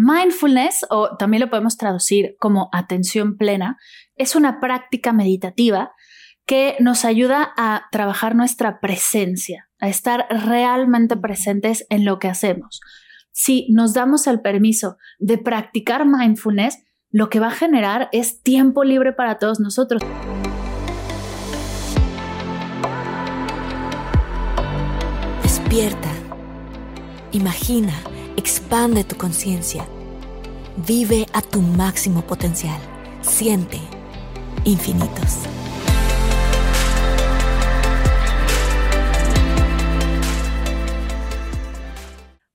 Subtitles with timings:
[0.00, 3.78] Mindfulness, o también lo podemos traducir como atención plena,
[4.14, 5.90] es una práctica meditativa
[6.46, 12.80] que nos ayuda a trabajar nuestra presencia, a estar realmente presentes en lo que hacemos.
[13.32, 16.78] Si nos damos el permiso de practicar mindfulness,
[17.10, 20.00] lo que va a generar es tiempo libre para todos nosotros.
[25.42, 26.12] Despierta.
[27.32, 27.94] Imagina,
[28.38, 29.84] expande tu conciencia.
[30.76, 32.80] Vive a tu máximo potencial.
[33.20, 33.80] Siente
[34.62, 35.40] infinitos.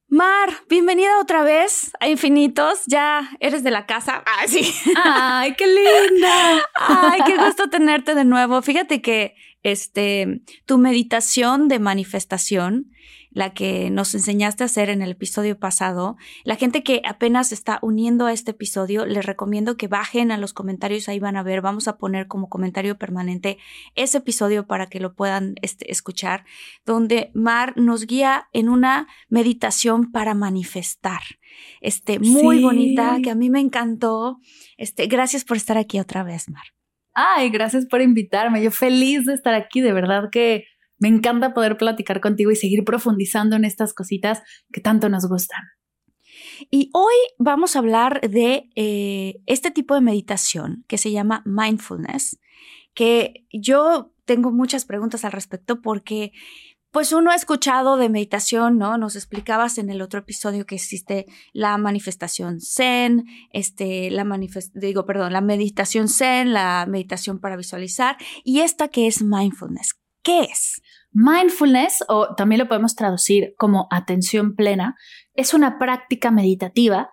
[0.08, 2.84] Mar, bienvenida otra vez a Infinitos.
[2.88, 4.24] Ya eres de la casa.
[4.26, 4.74] Ah, sí.
[4.96, 6.64] ¡Ay, qué linda!
[6.76, 8.62] Ay, qué gusto tenerte de nuevo.
[8.62, 12.93] Fíjate que este, tu meditación de manifestación
[13.34, 16.18] la que nos enseñaste a hacer en el episodio pasado.
[16.44, 20.54] La gente que apenas está uniendo a este episodio, les recomiendo que bajen a los
[20.54, 23.58] comentarios, ahí van a ver, vamos a poner como comentario permanente
[23.96, 26.46] ese episodio para que lo puedan este, escuchar,
[26.86, 31.22] donde Mar nos guía en una meditación para manifestar.
[31.82, 34.40] Este, muy bonita, que a mí me encantó.
[34.78, 36.64] Este, gracias por estar aquí otra vez, Mar.
[37.14, 38.64] Ay, gracias por invitarme.
[38.64, 40.66] Yo feliz de estar aquí, de verdad que
[41.00, 45.62] me encanta poder platicar contigo y seguir profundizando en estas cositas que tanto nos gustan.
[46.72, 52.40] Y hoy vamos a hablar de eh, este tipo de meditación que se llama mindfulness,
[52.94, 56.32] que yo tengo muchas preguntas al respecto porque
[56.92, 59.00] pues uno ha escuchado de meditación, ¿no?
[59.00, 64.24] Nos explicabas en el otro episodio que existe la manifestación zen, este, la
[64.76, 70.03] digo, perdón, la meditación zen, la meditación para visualizar y esta que es mindfulness.
[70.24, 70.82] ¿Qué es?
[71.12, 74.96] Mindfulness, o también lo podemos traducir como atención plena,
[75.36, 77.12] es una práctica meditativa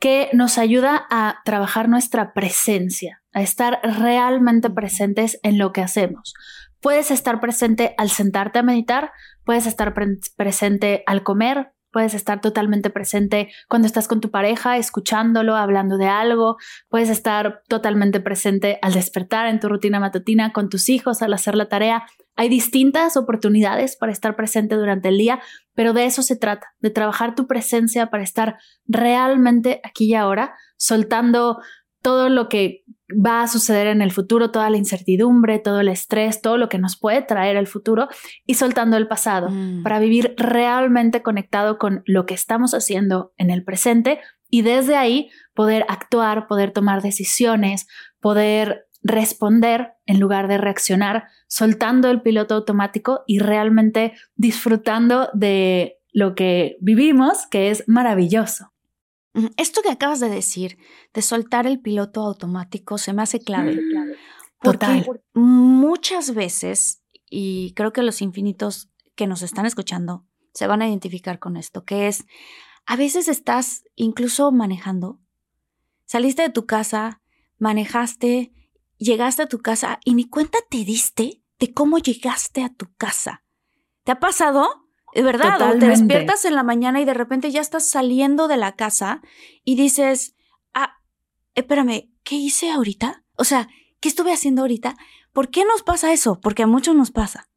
[0.00, 6.34] que nos ayuda a trabajar nuestra presencia, a estar realmente presentes en lo que hacemos.
[6.80, 9.12] Puedes estar presente al sentarte a meditar,
[9.44, 9.94] puedes estar
[10.36, 16.06] presente al comer, Puedes estar totalmente presente cuando estás con tu pareja, escuchándolo, hablando de
[16.06, 16.58] algo.
[16.88, 21.54] Puedes estar totalmente presente al despertar en tu rutina matutina con tus hijos, al hacer
[21.54, 22.04] la tarea.
[22.38, 25.40] Hay distintas oportunidades para estar presente durante el día,
[25.74, 30.54] pero de eso se trata, de trabajar tu presencia para estar realmente aquí y ahora,
[30.76, 31.58] soltando
[32.00, 36.40] todo lo que va a suceder en el futuro, toda la incertidumbre, todo el estrés,
[36.40, 38.06] todo lo que nos puede traer el futuro
[38.46, 39.82] y soltando el pasado Mm.
[39.82, 44.20] para vivir realmente conectado con lo que estamos haciendo en el presente
[44.50, 47.86] y desde ahí poder actuar, poder tomar decisiones,
[48.20, 56.34] poder responder en lugar de reaccionar, soltando el piloto automático y realmente disfrutando de lo
[56.34, 58.72] que vivimos, que es maravilloso.
[59.56, 60.78] Esto que acabas de decir,
[61.14, 63.78] de soltar el piloto automático, se me hace clave.
[64.60, 65.20] Porque Total.
[65.34, 71.38] muchas veces, y creo que los infinitos que nos están escuchando se van a identificar
[71.38, 72.24] con esto, que es,
[72.86, 75.20] a veces estás incluso manejando,
[76.06, 77.20] saliste de tu casa,
[77.58, 78.52] manejaste,
[78.98, 83.42] llegaste a tu casa y ni cuenta te diste de cómo llegaste a tu casa.
[84.04, 84.68] ¿Te ha pasado?
[85.14, 85.86] De verdad, o te Totalmente.
[85.86, 89.22] despiertas en la mañana y de repente ya estás saliendo de la casa
[89.64, 90.34] y dices,
[90.74, 90.98] ah,
[91.54, 93.24] espérame, ¿qué hice ahorita?
[93.36, 93.68] O sea,
[94.00, 94.96] ¿qué estuve haciendo ahorita?
[95.32, 96.38] ¿Por qué nos pasa eso?
[96.40, 97.48] Porque a muchos nos pasa.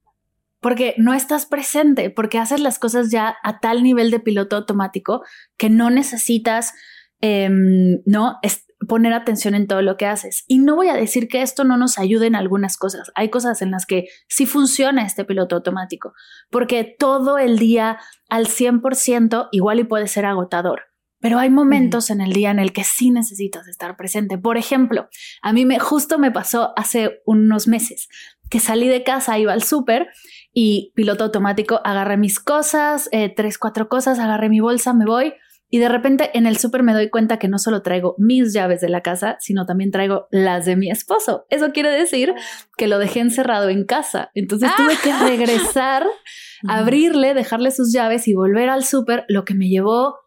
[0.62, 5.24] porque no estás presente, porque haces las cosas ya a tal nivel de piloto automático
[5.58, 6.76] que no necesitas,
[7.20, 8.38] em, ¿no?
[8.44, 10.44] Es poner atención en todo lo que haces.
[10.48, 13.12] Y no voy a decir que esto no nos ayude en algunas cosas.
[13.16, 16.13] Hay cosas en las que sí funciona este piloto automático,
[16.50, 18.00] porque todo el día
[18.30, 20.83] al 100% igual y puede ser agotador.
[21.24, 24.39] pero hay momentos en el día en el que sí necesitas estar presente.
[24.39, 25.07] Por ejemplo,
[25.44, 28.10] a mí me justo me pasó hace unos meses
[28.50, 30.10] que salí de casa, iba al súper
[30.51, 35.36] y piloto automático, agarré mis cosas, eh, tres, cuatro cosas, agarré mi bolsa, me voy
[35.73, 38.81] y de repente en el súper me doy cuenta que no solo traigo mis llaves
[38.81, 41.45] de la casa, sino también traigo las de mi esposo.
[41.50, 42.33] Eso quiere decir
[42.77, 44.31] que lo dejé encerrado en casa.
[44.35, 45.23] Entonces tuve que ah.
[45.23, 46.06] regresar,
[46.68, 50.18] abrirle, dejarle sus llaves y volver al súper, lo que me llevó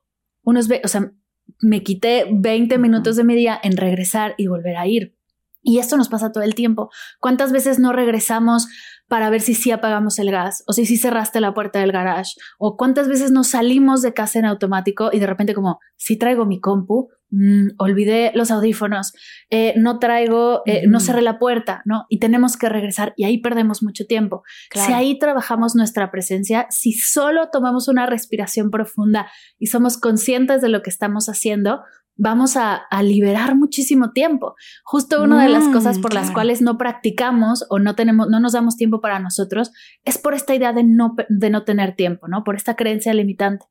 [0.42, 1.12] unos, o sea,
[1.60, 5.14] me quité 20 minutos de mi día en regresar y volver a ir.
[5.62, 6.90] Y esto nos pasa todo el tiempo.
[7.20, 8.66] ¿Cuántas veces no regresamos
[9.14, 12.32] para ver si sí apagamos el gas o si sí cerraste la puerta del garage?
[12.58, 16.46] ¿O cuántas veces nos salimos de casa en automático y de repente como, si traigo
[16.46, 19.12] mi compu, Mm, olvidé los audífonos,
[19.50, 22.06] eh, no traigo, eh, no cerré la puerta, ¿no?
[22.08, 24.44] Y tenemos que regresar y ahí perdemos mucho tiempo.
[24.72, 29.28] Si ahí trabajamos nuestra presencia, si solo tomamos una respiración profunda
[29.58, 31.80] y somos conscientes de lo que estamos haciendo,
[32.16, 34.54] vamos a, liberar muchísimo tiempo.
[34.84, 38.52] Justo una de las cosas por las cuales no practicamos o no tenemos, no nos
[38.52, 39.72] damos tiempo para nosotros
[40.04, 42.44] es por esta idea de no, de no tener tiempo, ¿no?
[42.44, 43.66] Por esta creencia limitante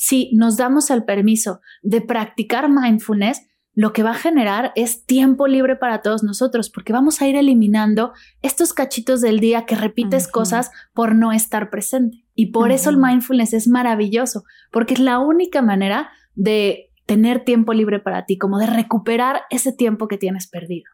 [0.00, 3.42] si nos damos el permiso de practicar mindfulness,
[3.74, 7.34] lo que va a generar es tiempo libre para todos nosotros, porque vamos a ir
[7.34, 12.24] eliminando estos cachitos del día que repites cosas por no estar presente.
[12.36, 17.72] Y por eso el mindfulness es maravilloso, porque es la única manera de tener tiempo
[17.72, 20.90] libre para ti, como de recuperar ese tiempo que tienes perdido.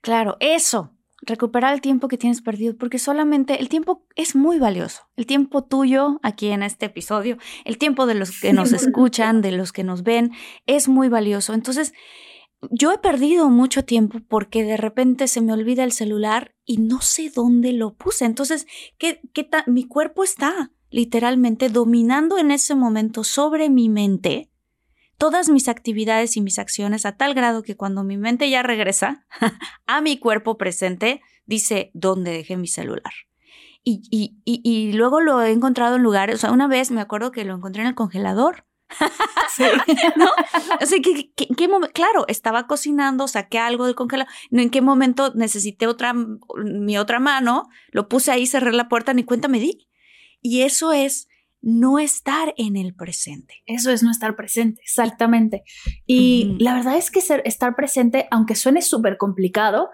[0.00, 5.02] Claro, eso, recuperar el tiempo que tienes perdido, porque solamente el tiempo es muy valioso.
[5.14, 7.36] El tiempo tuyo aquí en este episodio,
[7.66, 10.32] el tiempo de los que nos escuchan, de los que nos ven,
[10.64, 11.52] es muy valioso.
[11.52, 11.92] Entonces,
[12.70, 17.02] yo he perdido mucho tiempo porque de repente se me olvida el celular y no
[17.02, 18.24] sé dónde lo puse.
[18.24, 18.66] Entonces,
[18.96, 24.50] ¿qué, qué mi cuerpo está literalmente dominando en ese momento sobre mi mente
[25.18, 29.26] todas mis actividades y mis acciones a tal grado que cuando mi mente ya regresa
[29.86, 33.12] a mi cuerpo presente, dice, ¿dónde dejé mi celular?
[33.88, 37.30] Y, y, y, luego lo he encontrado en lugares, o sea, una vez me acuerdo
[37.30, 38.66] que lo encontré en el congelador.
[39.56, 39.62] sí.
[40.16, 40.26] ¿No?
[40.80, 41.92] O sea, ¿qué, qué, momento?
[41.92, 44.32] Claro, estaba cocinando, saqué algo del congelador.
[44.50, 47.68] ¿En qué momento necesité otra, mi otra mano?
[47.92, 49.88] Lo puse ahí, cerré la puerta, ni cuenta me di.
[50.40, 51.28] Y eso es
[51.66, 53.64] no estar en el presente.
[53.66, 55.64] Eso es no estar presente, exactamente.
[56.06, 59.90] Y la verdad es que ser, estar presente, aunque suene súper complicado,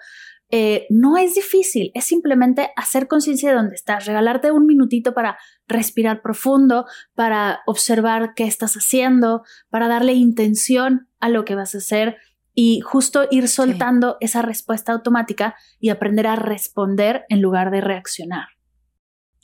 [0.50, 5.38] eh, no es difícil, es simplemente hacer conciencia de dónde estás, regalarte un minutito para
[5.66, 6.84] respirar profundo,
[7.14, 12.18] para observar qué estás haciendo, para darle intención a lo que vas a hacer
[12.54, 18.48] y justo ir soltando esa respuesta automática y aprender a responder en lugar de reaccionar.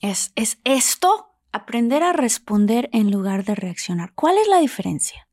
[0.02, 4.12] Es, es esto aprender a responder en lugar de reaccionar.
[4.14, 5.28] ¿Cuál es la diferencia?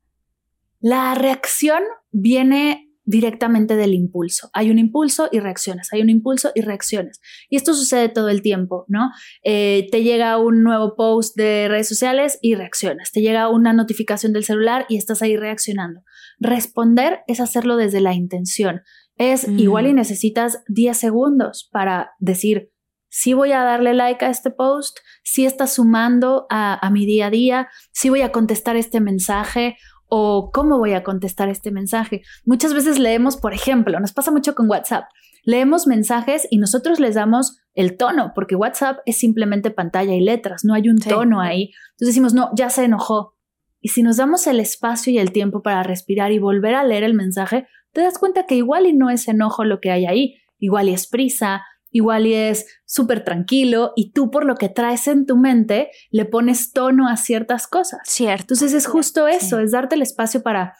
[0.80, 4.50] La reacción viene directamente del impulso.
[4.52, 7.20] Hay un impulso y reaccionas, hay un impulso y reacciones.
[7.48, 9.10] Y esto sucede todo el tiempo, ¿no?
[9.44, 13.12] Eh, te llega un nuevo post de redes sociales y reaccionas.
[13.12, 16.02] Te llega una notificación del celular y estás ahí reaccionando.
[16.40, 18.82] Responder es hacerlo desde la intención.
[19.16, 19.96] Es igual y mm.
[19.96, 22.70] necesitas 10 segundos para decir,
[23.16, 27.30] si voy a darle like a este post, si está sumando a, mi día a
[27.30, 32.20] día, si voy a contestar este mensaje o cómo voy a contestar este mensaje.
[32.44, 35.04] Muchas veces leemos, por ejemplo, nos pasa mucho con WhatsApp,
[35.44, 40.62] leemos mensajes y nosotros les damos el tono, porque WhatsApp es simplemente pantalla y letras,
[40.66, 41.70] no hay un tono ahí.
[41.92, 43.34] Entonces decimos, no, ya se enojó.
[43.80, 47.02] Y si nos damos el espacio y el tiempo para respirar y volver a leer
[47.02, 50.34] el mensaje, te das cuenta que igual y no es enojo lo que hay ahí,
[50.58, 51.62] igual y es prisa,
[51.96, 56.24] igual y es súper tranquilo y tú por lo que traes en tu mente le
[56.24, 58.00] pones tono a ciertas cosas.
[58.04, 58.42] Cierto.
[58.42, 60.76] Entonces es justo eso, es darte el espacio para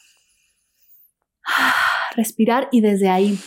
[2.14, 3.38] respirar y desde ahí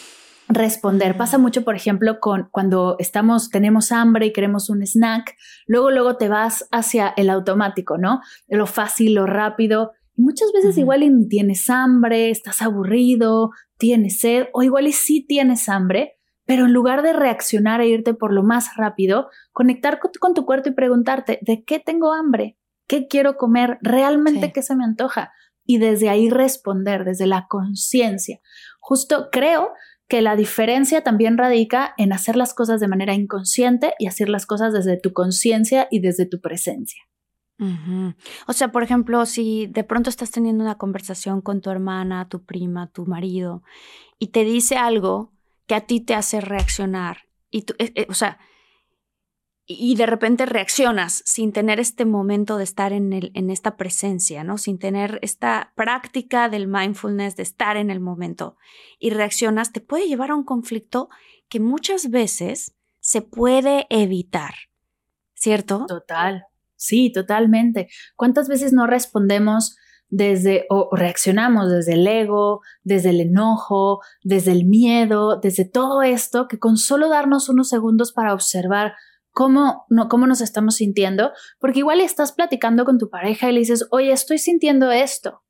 [0.48, 1.16] responder.
[1.16, 5.36] Pasa mucho, por ejemplo, con cuando estamos, tenemos hambre y queremos un snack,
[5.68, 8.22] luego, luego te vas hacia el automático, ¿no?
[8.48, 9.92] Lo fácil, lo rápido.
[10.16, 15.24] Y muchas veces igual y tienes hambre, estás aburrido, tienes sed, o igual y sí
[15.26, 16.19] tienes hambre,
[16.50, 20.70] pero en lugar de reaccionar e irte por lo más rápido, conectar con, tu cuerpo
[20.70, 22.58] y preguntarte, ¿de qué tengo hambre?
[22.88, 23.78] ¿Qué quiero comer?
[23.84, 25.32] ¿Realmente qué se me antoja?
[25.64, 28.40] Y desde ahí responder, desde la conciencia.
[28.80, 29.74] Justo creo
[30.08, 34.48] que la diferencia también radica en hacer las cosas de manera inconsciente y hacer las
[34.48, 37.04] cosas desde tu conciencia y desde tu presencia.
[38.48, 42.44] O sea, por ejemplo, si de pronto estás teniendo una conversación con tu hermana, tu
[42.44, 43.62] prima, tu marido,
[44.18, 45.32] y te dice algo
[45.70, 47.28] que a ti te hace reaccionar.
[47.52, 48.40] Y tú, eh, eh, o sea,
[49.68, 54.44] y de repente reaccionas sin tener este momento de estar en, el, en esta presencia,
[54.44, 54.58] ¿no?
[54.58, 58.58] Sin tener esta práctica del mindfulness, de estar en el momento
[58.98, 61.10] y reaccionas, te puede llevar a un conflicto
[61.50, 64.56] que muchas veces se puede evitar,
[65.36, 65.86] ¿cierto?
[65.88, 66.46] Total,
[66.78, 67.90] sí, totalmente.
[68.16, 69.78] ¿Cuántas veces no respondemos
[70.10, 76.48] desde o reaccionamos desde el ego, desde el enojo, desde el miedo, desde todo esto
[76.48, 78.94] que con solo darnos unos segundos para observar
[79.32, 83.60] cómo, no, cómo nos estamos sintiendo, porque igual estás platicando con tu pareja y le
[83.60, 85.44] dices, oye, estoy sintiendo esto.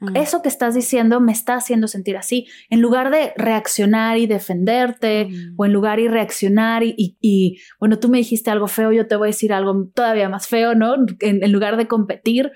[0.00, 0.16] Mm.
[0.16, 2.46] Eso que estás diciendo me está haciendo sentir así.
[2.70, 5.54] En lugar de reaccionar y defenderte, mm.
[5.56, 9.28] o en lugar de reaccionar y, bueno, tú me dijiste algo feo, yo te voy
[9.28, 10.96] a decir algo todavía más feo, ¿no?
[11.20, 12.50] En, lugar de competir,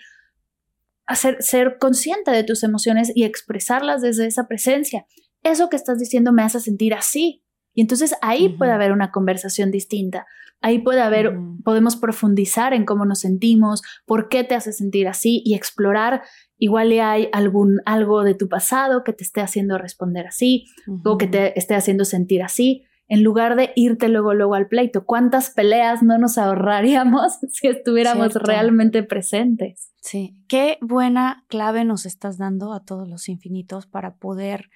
[1.09, 5.07] hacer, ser consciente de tus emociones y expresarlas desde esa presencia.
[5.43, 7.45] Eso que estás diciendo me hace sentir así.
[7.75, 10.27] Y entonces ahí puede haber una conversación distinta.
[10.61, 15.41] Ahí puede haber, podemos profundizar en cómo nos sentimos, por qué te hace sentir así
[15.45, 16.23] y explorar.
[16.59, 20.67] Igual hay algún algo de tu pasado que te esté haciendo responder así
[21.05, 25.05] o que te esté haciendo sentir así, en lugar de irte luego luego al pleito.
[25.07, 29.88] ¿Cuántas peleas no nos ahorraríamos si estuviéramos realmente presentes?
[30.01, 34.71] Sí, qué buena clave nos estás dando a todos los infinitos para poder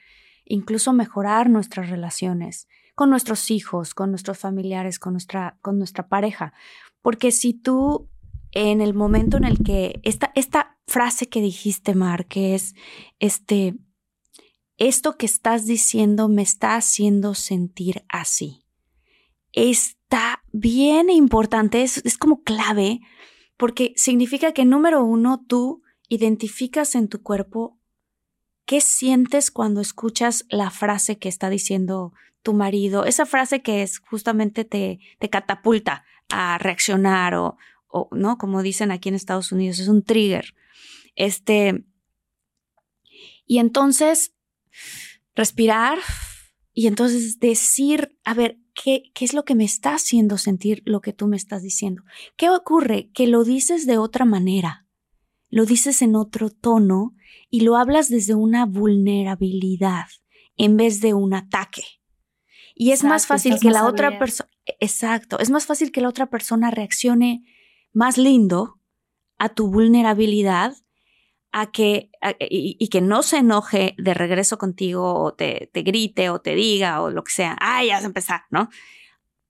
[0.44, 6.52] incluso mejorar nuestras relaciones con nuestros hijos, con nuestros familiares, con nuestra, con nuestra pareja.
[7.00, 8.10] Porque si tú
[8.52, 12.74] en el momento en el que esta, esta frase que dijiste, Mar, que es
[13.18, 13.74] este,
[14.76, 18.66] esto que estás diciendo me está haciendo sentir así.
[19.52, 23.00] Está bien importante, es, es como clave,
[23.62, 27.78] porque significa que número uno, tú identificas en tu cuerpo
[28.64, 34.00] qué sientes cuando escuchas la frase que está diciendo tu marido, esa frase que es
[34.00, 38.36] justamente te, te catapulta a reaccionar o, o, ¿no?
[38.36, 40.56] Como dicen aquí en Estados Unidos, es un trigger.
[41.14, 41.84] Este,
[43.46, 44.32] y entonces,
[45.36, 46.00] respirar
[46.74, 51.00] y entonces decir, a ver, ¿qué, ¿qué es lo que me está haciendo sentir lo
[51.00, 52.02] que tú me estás diciendo?
[52.36, 53.10] ¿Qué ocurre?
[53.12, 54.86] Que lo dices de otra manera,
[55.50, 57.14] lo dices en otro tono
[57.50, 60.06] y lo hablas desde una vulnerabilidad
[60.56, 61.84] en vez de un ataque.
[62.74, 64.48] Y es más fácil que la otra persona,
[64.80, 67.44] exacto, es más fácil que la otra persona reaccione
[67.92, 68.80] más lindo
[69.36, 70.74] a tu vulnerabilidad
[71.52, 76.40] a que, y, que no se enoje de regreso contigo o te, te, grite o
[76.40, 78.70] te diga o lo que sea, ay, ya vas a empezar, ¿no?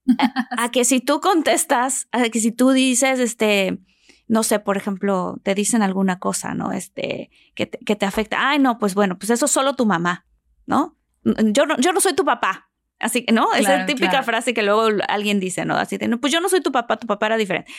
[0.57, 3.79] a, que si tú contestas, a que si tú dices, este,
[4.27, 6.71] no sé, por ejemplo, te dicen alguna cosa, ¿no?
[6.73, 9.85] Este, que te, que te afecta, ay, no, pues bueno, pues eso es solo tu
[9.85, 10.25] mamá,
[10.65, 10.97] ¿no?
[11.23, 12.69] Yo no, yo no soy tu papá,
[13.03, 13.53] Así que, ¿no?
[13.53, 15.75] Esa típica frase que luego alguien dice, ¿no?
[15.75, 17.71] Así de, no, pues yo no soy tu papá, tu papá era diferente.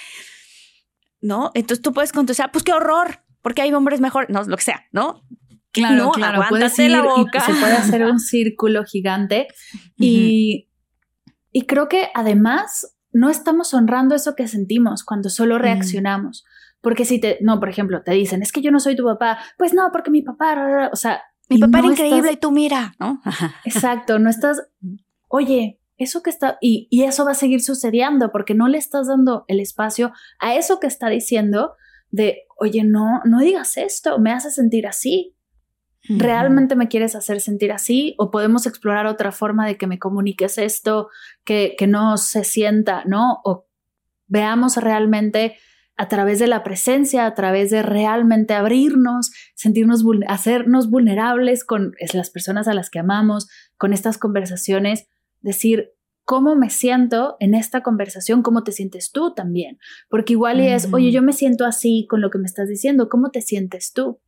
[1.21, 1.51] ¿No?
[1.55, 4.87] Entonces tú puedes contestar, pues qué horror, porque hay hombres mejor, no, lo que sea,
[4.91, 5.23] ¿no?
[5.71, 6.49] Claro, no, claro, la
[7.03, 7.41] boca.
[7.41, 9.49] se puede hacer un círculo gigante
[9.97, 10.71] y,
[11.53, 16.45] y creo que además no estamos honrando eso que sentimos cuando solo reaccionamos.
[16.81, 19.39] Porque si te, no, por ejemplo, te dicen, es que yo no soy tu papá,
[19.59, 23.21] pues no, porque mi papá, o sea, mi papá era increíble y tú mira, ¿no?
[23.65, 24.63] Exacto, no estás
[25.29, 29.45] oye, eso que está, y, eso va a seguir sucediendo porque no le estás dando
[29.49, 31.75] el espacio a eso que está diciendo
[32.15, 35.37] de, oye, no, no digas esto, me hace sentir así.
[36.07, 38.15] ¿Realmente me quieres hacer sentir así?
[38.19, 41.09] ¿O podemos explorar otra forma de que me comuniques esto,
[41.45, 43.41] que, que no se sienta, ¿no?
[43.43, 43.67] O
[44.27, 45.57] veamos realmente
[45.97, 52.31] a través de la presencia, a través de realmente abrirnos, sentirnos, hacernos vulnerables con las
[52.31, 55.09] personas a las que amamos, con estas conversaciones,
[55.41, 55.95] decir
[56.25, 59.79] cómo me siento en esta conversación, cómo te sientes tú también,
[60.09, 63.31] porque igual es, oye, yo me siento así con lo que me estás diciendo, ¿cómo
[63.31, 64.21] te sientes tú?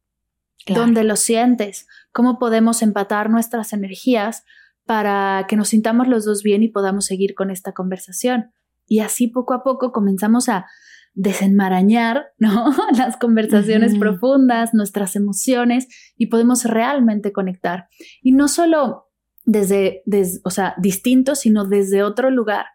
[0.66, 1.86] ¿Dónde lo sientes?
[2.12, 4.44] ¿Cómo podemos empatar nuestras energías
[4.84, 8.52] para que nos sintamos los dos bien y podamos seguir con esta conversación?
[8.86, 10.66] Y así poco a poco comenzamos a
[11.14, 12.74] desenmarañar, ¿no?
[12.96, 17.88] Las conversaciones profundas, nuestras emociones y podemos realmente conectar.
[18.22, 19.05] Y no solo
[19.46, 20.02] desde,
[20.44, 22.66] o sea, distinto, sino desde otro lugar.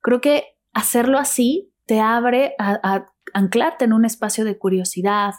[0.00, 5.34] Creo que hacerlo así te abre a, anclarte en un espacio de curiosidad,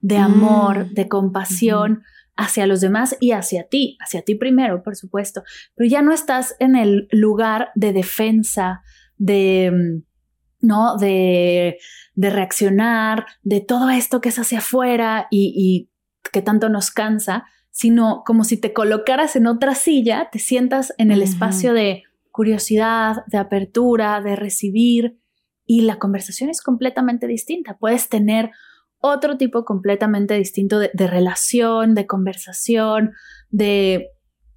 [0.00, 0.94] de amor, mm.
[0.94, 2.02] de compasión
[2.36, 5.42] hacia los demás y hacia ti, hacia ti primero, por supuesto,
[5.74, 8.82] pero ya no estás en el lugar de defensa,
[9.16, 10.96] de, mm, ¿no?
[10.98, 11.78] De,
[12.14, 15.90] de reaccionar, de todo esto que es hacia afuera y, y
[16.30, 17.44] que tanto nos cansa,
[17.76, 23.16] sino como si te colocaras en otra silla, te sientas en el espacio de curiosidad,
[23.26, 25.20] de apertura, de recibir
[25.66, 27.76] y la conversación es completamente distinta.
[27.76, 28.50] Puedes tener
[28.96, 33.12] otro tipo completamente distinto de, relación, de conversación,
[33.50, 34.08] de,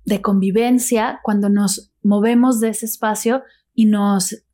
[0.05, 4.45] de convivencia cuando nos movemos de ese espacio y nos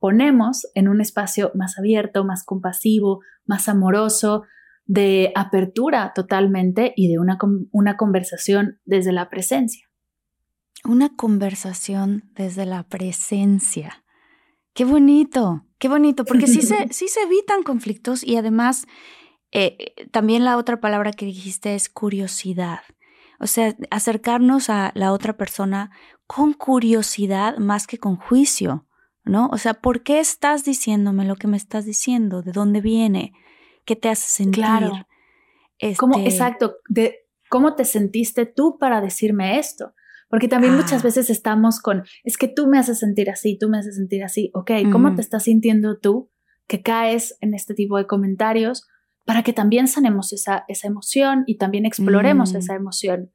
[0.00, 4.42] ponemos en un espacio más abierto, más compasivo, más amoroso,
[4.86, 7.38] de apertura totalmente y de una,
[7.70, 9.88] una conversación desde la presencia.
[10.84, 14.04] Una conversación desde la presencia.
[14.74, 18.86] Qué bonito, qué bonito, porque sí se, sí se evitan conflictos y además
[19.52, 22.80] eh, también la otra palabra que dijiste es curiosidad.
[23.40, 25.90] O sea, acercarnos a la otra persona
[26.26, 28.86] con curiosidad más que con juicio,
[29.24, 29.48] ¿no?
[29.52, 32.42] O sea, ¿por qué estás diciéndome lo que me estás diciendo?
[32.42, 33.32] ¿De dónde viene?
[33.84, 34.64] ¿Qué te hace sentir?
[34.64, 35.06] Claro.
[35.98, 37.24] ¿Cómo, este exacto, de
[37.54, 39.94] cómo te sentiste tú para decirme esto.
[40.28, 41.04] Porque también muchas ah.
[41.04, 44.50] veces estamos con, es que tú me haces sentir así, tú me haces sentir así.
[44.54, 46.32] Ok, ¿cómo te estás sintiendo tú
[46.66, 48.88] que caes en este tipo de comentarios
[49.24, 52.56] para que también sanemos esa, esa emoción y también exploremos mm.
[52.56, 53.30] esa emoción?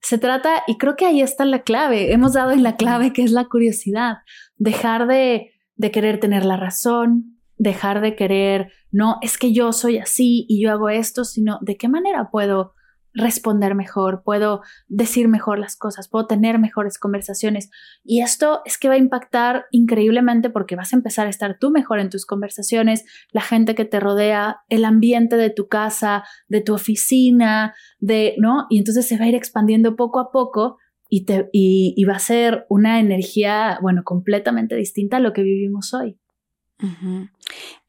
[0.00, 3.24] Se trata, y creo que ahí está la clave, hemos dado en la clave que
[3.24, 4.18] es la curiosidad,
[4.56, 9.98] dejar de, de querer tener la razón, dejar de querer, no, es que yo soy
[9.98, 12.74] así y yo hago esto, sino de qué manera puedo
[13.14, 17.70] responder mejor, puedo decir mejor las cosas, puedo tener mejores conversaciones.
[18.02, 21.70] Y esto es que va a impactar increíblemente porque vas a empezar a estar tú
[21.70, 26.60] mejor en tus conversaciones, la gente que te rodea, el ambiente de tu casa, de
[26.60, 28.66] tu oficina, de, ¿no?
[28.68, 32.18] Y entonces se va a ir expandiendo poco a poco y, te, y, va a
[32.18, 36.18] ser una energía, bueno, completamente distinta a lo que vivimos hoy.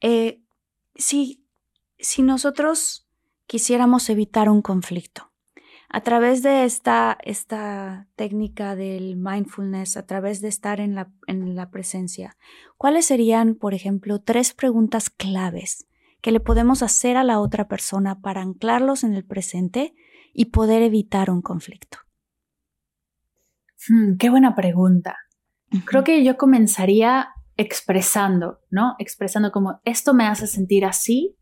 [0.00, 0.42] Eh,
[0.94, 1.46] si,
[1.98, 3.08] si nosotros
[3.46, 5.32] quisiéramos evitar un conflicto,
[5.88, 11.54] a través de esta, esta técnica del mindfulness, a través de estar en la, en
[11.54, 12.36] la presencia,
[12.76, 15.86] ¿cuáles serían, por ejemplo, tres preguntas claves
[16.20, 19.94] que le podemos hacer a la otra persona para anclarlos en el presente
[20.32, 21.98] y poder evitar un conflicto?
[23.88, 25.16] Hmm, qué buena pregunta.
[25.84, 28.94] Creo que yo comenzaría expresando, ¿no?
[28.98, 31.36] Expresando como esto me hace sentir así,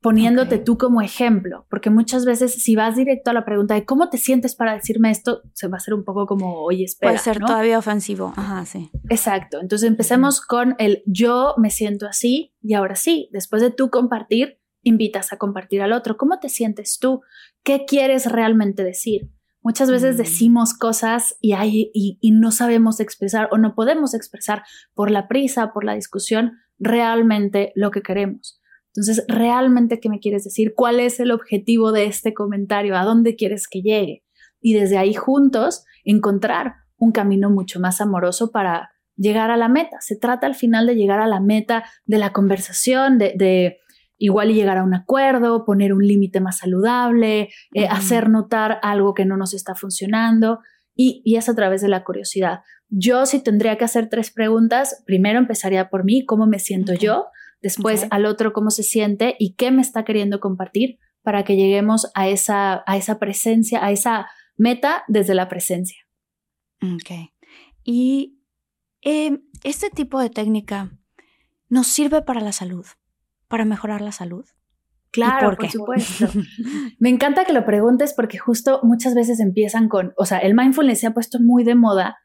[0.00, 4.08] poniéndote tú como ejemplo, porque muchas veces si vas directo a la pregunta de cómo
[4.08, 7.10] te sientes para decirme esto, se va a hacer un poco como, oye, espera.
[7.10, 8.32] Puede ser todavía ofensivo.
[8.36, 8.88] Ajá, sí.
[9.10, 9.58] Exacto.
[9.60, 14.60] Entonces empecemos con el yo me siento así y ahora sí, después de tú compartir,
[14.82, 16.16] invitas a compartir al otro.
[16.16, 17.22] ¿Cómo te sientes tú?
[17.64, 19.32] ¿Qué quieres realmente decir?
[19.66, 20.18] Muchas veces mm.
[20.18, 24.62] decimos cosas y, hay, y, no sabemos expresar o no podemos expresar
[24.94, 28.60] por la prisa, por la discusión, realmente lo que queremos.
[28.94, 30.72] Entonces, ¿realmente qué me quieres decir?
[30.76, 32.96] ¿Cuál es el objetivo de este comentario?
[32.96, 34.22] ¿A dónde quieres que llegue?
[34.60, 39.96] Y desde ahí juntos encontrar un camino mucho más amoroso para llegar a la meta.
[39.98, 43.78] Se trata al final de llegar a la meta de la conversación, de
[44.18, 49.24] igual llegar a un acuerdo, poner un límite más saludable, eh, hacer notar algo que
[49.24, 50.60] no nos está funcionando
[50.94, 52.60] y, es a través de la curiosidad.
[52.88, 57.26] Yo si tendría que hacer tres preguntas, primero empezaría por mí, cómo me siento yo,
[57.60, 62.10] después al otro cómo se siente y qué me está queriendo compartir para que lleguemos
[62.14, 65.98] a esa, a esa presencia, a esa meta desde la presencia.
[66.82, 67.32] Ok.
[67.82, 68.40] Y
[69.02, 70.90] eh, este tipo de técnica
[71.68, 72.86] nos sirve para la salud
[73.48, 74.44] para mejorar la salud?
[75.10, 76.28] Claro, por, supuesto.
[76.98, 81.00] Me encanta que lo preguntes porque justo muchas veces empiezan con, o sea, el mindfulness
[81.00, 82.18] se ha puesto muy de moda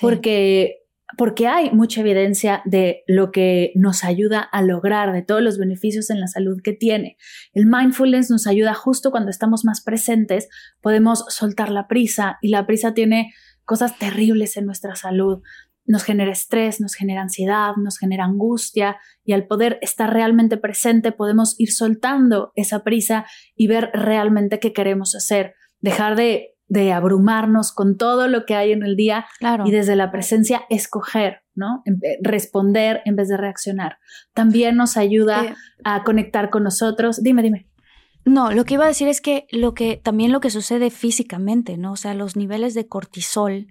[0.00, 0.84] porque
[1.16, 6.10] porque hay mucha evidencia de lo que nos ayuda a lograr, de todos los beneficios
[6.10, 7.16] en la salud que tiene.
[7.52, 10.48] El mindfulness nos ayuda justo cuando estamos más presentes,
[10.80, 13.32] podemos soltar la prisa y la prisa tiene
[13.64, 15.42] cosas terribles en nuestra salud
[15.86, 21.12] nos genera estrés, nos genera ansiedad, nos genera angustia y al poder estar realmente presente
[21.12, 26.50] podemos ir soltando esa prisa y ver realmente qué queremos hacer, dejar de,
[26.92, 29.26] abrumarnos con todo lo que hay en el día
[29.64, 31.84] y desde la presencia escoger, ¿no?
[32.20, 33.98] Responder en vez de reaccionar.
[34.32, 37.22] También nos ayuda eh, a conectar con nosotros.
[37.22, 37.68] Dime, dime.
[38.24, 41.76] No, lo que iba a decir es que lo que también lo que sucede físicamente,
[41.76, 41.92] ¿no?
[41.92, 43.68] O sea, los niveles de cortisol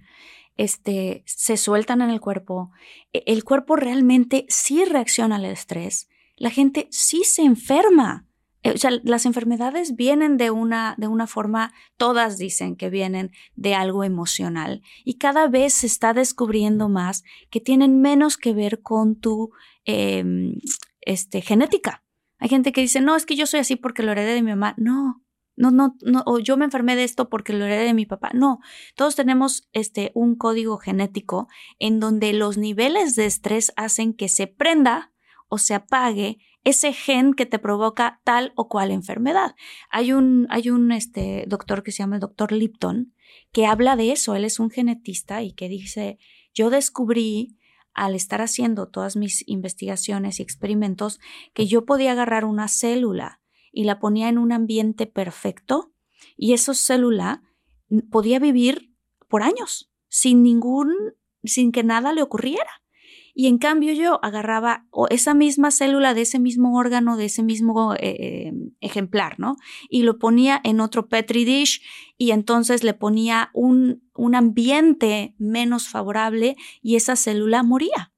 [0.57, 2.71] este, se sueltan en el cuerpo,
[3.11, 8.27] e, el cuerpo realmente sí reacciona al estrés, la gente sí se enferma.
[8.63, 13.31] Eh, o sea, las enfermedades vienen de una, de una forma, todas dicen que vienen
[13.55, 18.81] de algo emocional y cada vez se está descubriendo más que tienen menos que ver
[18.81, 19.51] con tu
[19.85, 20.59] em,
[21.01, 22.03] este, genética.
[22.39, 24.51] Hay gente que dice, no, es que yo soy así porque lo heredé de mi
[24.51, 24.75] mamá.
[24.77, 25.22] No,
[25.55, 28.31] No, no, no, o yo me enfermé de esto porque lo heredé de mi papá.
[28.33, 28.59] No,
[28.95, 31.47] todos tenemos este, un código genético
[31.79, 35.11] en donde los niveles de estrés hacen que se prenda
[35.47, 39.55] o se apague ese gen que te provoca tal o cual enfermedad.
[39.89, 43.13] Hay un, hay un este, doctor que se llama el doctor Lipton
[43.51, 44.35] que habla de eso.
[44.35, 46.17] Él es un genetista y que dice,
[46.53, 47.57] yo descubrí
[47.93, 51.19] al estar haciendo todas mis investigaciones y experimentos
[51.53, 53.42] que yo podía agarrar una célula
[53.73, 55.91] y la ponía en un ambiente perfecto
[56.37, 57.41] y esa célula
[58.09, 58.93] podía vivir
[59.27, 60.93] por años sin ningún,
[61.43, 62.83] sin que nada le ocurriera.
[63.35, 67.95] Y en cambio yo agarraba esa misma célula de ese mismo órgano, de ese mismo
[67.95, 69.55] eh, em, ejemplar, ¿no?
[69.89, 71.81] Y lo ponía en otro Petri dish
[72.15, 78.13] y entonces le ponía un, un ambiente menos favorable y esa célula moría.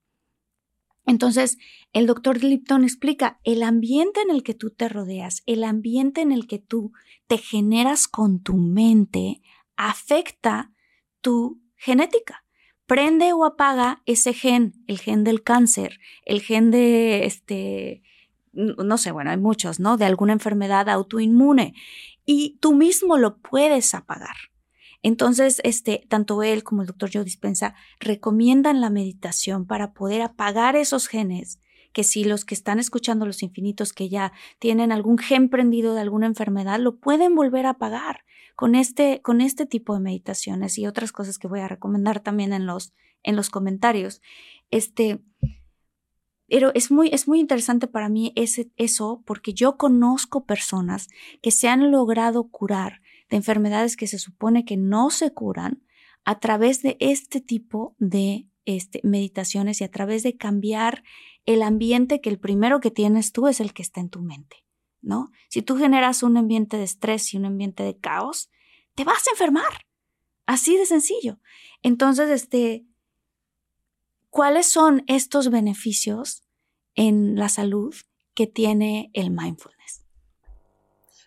[1.06, 1.58] Entonces,
[1.96, 6.34] el doctor Lipton explica, el ambiente en el que tú te rodeas, el ambiente en
[6.34, 6.92] el que tú
[7.26, 9.42] te generas con tu mente,
[9.78, 10.74] afecta
[11.22, 12.44] tu genética.
[12.86, 18.04] Prende o apaga ese gen, el gen del cáncer, el gen de, este,
[18.52, 19.96] no sé, bueno, hay muchos, ¿no?
[19.96, 21.76] De alguna enfermedad autoinmune.
[22.26, 24.36] Y tú mismo lo puedes apagar.
[25.02, 30.76] Entonces, este, tanto él como el doctor Joe Dispensa recomiendan la meditación para poder apagar
[30.76, 31.62] esos genes
[31.96, 36.02] que si los que están escuchando los infinitos que ya tienen algún gen prendido de
[36.02, 38.26] alguna enfermedad, lo pueden volver a apagar
[38.58, 42.52] con este, con este tipo de meditaciones y otras cosas que voy a recomendar también
[42.52, 44.22] en los, en los comentarios.
[44.72, 45.22] Este,
[46.50, 51.08] pero es muy, es muy interesante para mí ese, eso porque yo conozco personas
[51.42, 55.82] que se han logrado curar de enfermedades que se supone que no se curan
[56.26, 61.04] a través de este tipo de este, meditaciones y a través de cambiar
[61.46, 64.66] el ambiente que el primero que tienes tú es el que está en tu mente,
[65.02, 65.32] ¿no?
[65.50, 68.50] Si tú generas un ambiente de estrés y un ambiente de caos,
[68.96, 69.86] te vas a enfermar.
[70.46, 71.40] Así de sencillo.
[71.82, 72.86] Entonces, este,
[74.30, 76.44] ¿cuáles son estos beneficios
[76.94, 77.96] en la salud
[78.34, 80.06] que tiene el mindfulness?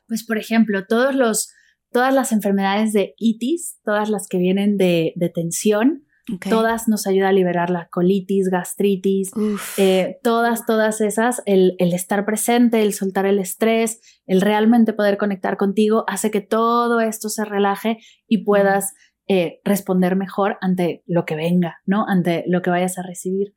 [0.07, 1.53] Pues, por ejemplo, todos los
[1.90, 6.05] todas las enfermedades de itis, todas las que vienen de, tensión,
[6.48, 9.30] Todas nos ayuda a liberar la colitis, gastritis,
[9.76, 15.56] eh, todas, todas esas, el, estar presente, el soltar el estrés, el realmente poder conectar
[15.56, 18.94] contigo, hace que todo esto se relaje y puedas
[19.26, 22.06] eh, responder mejor ante lo que venga, ¿no?
[22.06, 23.54] Ante lo que vayas a recibir.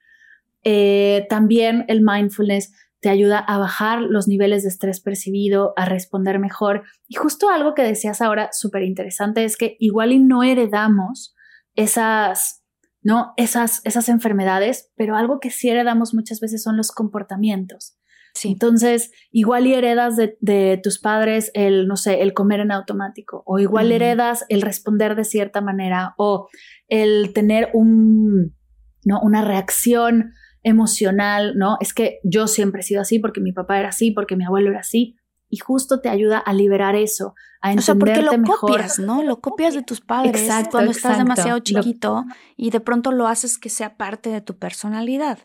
[0.63, 6.39] Eh, también el mindfulness te ayuda a bajar los niveles de estrés percibido, a responder
[6.39, 6.83] mejor.
[7.07, 11.35] Y justo algo que decías ahora súper interesante es que igual y no heredamos
[11.75, 12.60] esas,
[13.03, 13.33] ¿no?
[13.37, 17.97] Esas, esas enfermedades, pero algo que sí heredamos muchas veces son los comportamientos.
[18.33, 18.49] Sí.
[18.53, 23.59] Entonces, igual y heredas de, tus padres el, no sé, el comer en automático, o
[23.59, 26.47] igual heredas el responder de cierta manera, o
[26.87, 28.55] el tener un,
[29.03, 29.19] ¿no?
[29.21, 30.31] Una reacción
[30.63, 31.77] emocional, ¿no?
[31.81, 34.69] Es que yo siempre he sido así porque mi papá era así, porque mi abuelo
[34.69, 35.17] era así.
[35.53, 38.59] Y justo te ayuda a liberar eso, a entenderte o sea, porque lo mejor.
[38.71, 39.21] copias, ¿no?
[39.21, 42.23] Lo copias de tus padres cuando estás demasiado chiquito
[42.55, 45.39] y de pronto lo haces que sea parte de tu personalidad.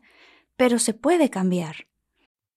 [0.56, 1.88] Pero se puede cambiar.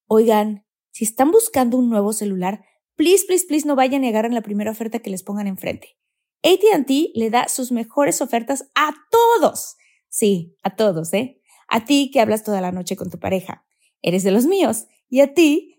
[0.05, 2.63] Oigan, si están buscando un nuevo celular,
[2.95, 5.97] please, please, please no vayan a negar en la primera oferta que les pongan enfrente.
[6.43, 9.75] ATT le da sus mejores ofertas a todos.
[10.07, 11.41] Sí, a todos, ¿eh?
[11.67, 13.65] A ti que hablas toda la noche con tu pareja.
[14.03, 14.85] Eres de los míos.
[15.09, 15.78] Y a ti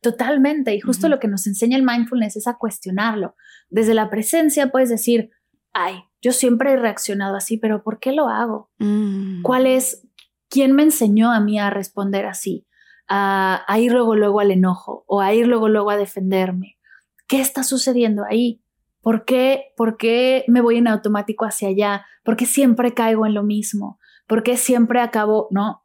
[0.00, 0.74] Totalmente.
[0.74, 3.34] Y justo lo que nos enseña el mindfulness es a cuestionarlo.
[3.68, 5.30] Desde la presencia puedes decir,
[5.72, 8.70] ay, yo siempre he reaccionado así, pero ¿por qué lo hago?
[8.78, 9.42] Mm.
[9.42, 10.06] ¿Cuál es,
[10.48, 12.66] quién me enseñó a mí a responder así?
[13.12, 16.78] A, ir luego, luego al enojo o a ir luego, luego a defenderme.
[17.26, 18.62] ¿Qué está sucediendo ahí?
[19.00, 22.06] ¿Por qué, ¿Por qué me voy en automático hacia allá?
[22.22, 23.98] ¿Por qué siempre caigo en lo mismo?
[24.28, 25.79] ¿Por qué siempre acabo, no?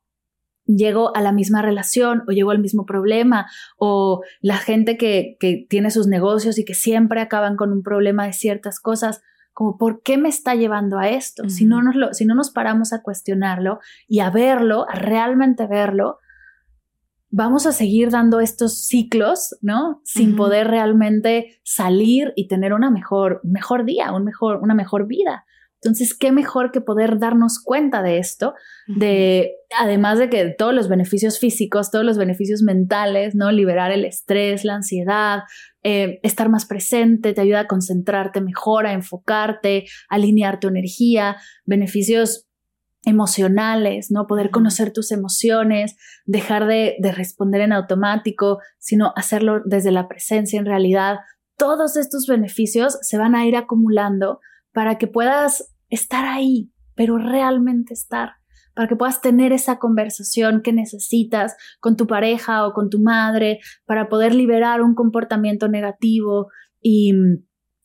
[0.66, 3.48] Llego a la misma relación o llego al mismo problema
[3.78, 8.26] o la gente que, que tiene sus negocios y que siempre acaban con un problema
[8.26, 9.22] de ciertas cosas
[9.56, 11.48] como por qué me está llevando a esto.
[11.50, 15.66] si, no nos lo, si no nos paramos a cuestionarlo y a verlo, a realmente
[15.66, 16.20] verlo,
[17.30, 20.02] vamos a seguir dando estos ciclos, ¿no?
[20.04, 25.45] Sin poder realmente salir y tener una mejor, mejor día, un mejor, una mejor vida.
[25.86, 28.56] Entonces, qué mejor que poder darnos cuenta de esto,
[28.88, 33.52] de además de que todos los beneficios físicos, todos los beneficios mentales, ¿no?
[33.52, 35.44] Liberar el estrés, la ansiedad,
[35.84, 42.48] eh, estar más presente, te ayuda a concentrarte mejor, a enfocarte, alinear tu energía, beneficios
[43.04, 44.26] emocionales, ¿no?
[44.26, 50.58] Poder conocer tus emociones, dejar de, de responder en automático, sino hacerlo desde la presencia
[50.58, 51.18] en realidad.
[51.58, 54.40] Todos estos beneficios se van a ir acumulando
[54.74, 58.34] para que puedas estar ahí, pero realmente estar,
[58.74, 63.60] para que puedas tener esa conversación que necesitas con tu pareja o con tu madre,
[63.86, 66.50] para poder liberar un comportamiento negativo
[66.82, 67.14] y,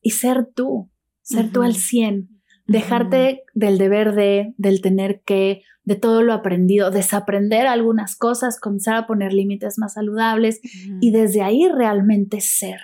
[0.03, 0.91] y ser tú,
[1.23, 2.29] ser tú al 100,
[2.67, 8.95] dejarte del deber de, del tener que, de todo lo aprendido, desaprender algunas cosas, comenzar
[8.95, 10.61] a poner límites más saludables
[11.01, 12.81] y desde ahí realmente ser.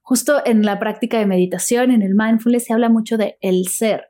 [0.00, 4.04] Justo en la práctica de meditación, en el mindfulness, se habla mucho de el ser.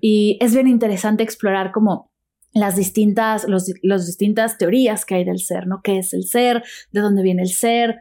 [0.00, 2.10] Y es bien interesante explorar como
[2.54, 3.66] las distintas, los,
[4.06, 5.80] distintas teorías que hay del ser, ¿no?
[5.82, 6.62] ¿Qué es el ser?
[6.90, 7.96] ¿De dónde viene el ser?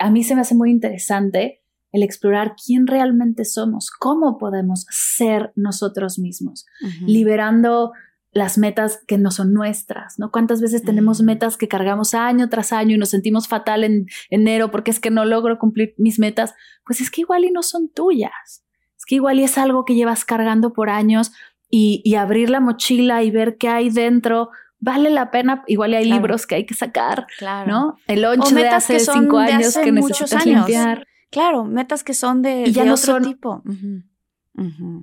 [0.00, 5.50] a mí se me hace muy interesante el explorar quién realmente somos, cómo podemos ser
[5.56, 6.66] nosotros mismos,
[7.06, 7.92] liberando
[8.32, 10.30] las metas que no son nuestras, ¿no?
[10.30, 14.70] ¿Cuántas veces tenemos metas que cargamos año tras año y nos sentimos fatal en enero
[14.70, 16.52] porque es que no logro cumplir mis metas?
[16.84, 18.65] Pues es que igual y no son tuyas
[19.06, 21.32] que igual y es algo que llevas cargando por años
[21.70, 25.62] y, abrir la mochila y ver qué hay dentro, vale la pena.
[25.66, 27.70] Igual hay libros que hay que sacar, claro.
[27.70, 27.98] ¿no?
[28.06, 31.06] El lunch de hace cinco años que necesitas limpiar.
[31.30, 33.62] Claro, metas que son de, ya no otro son, tipo.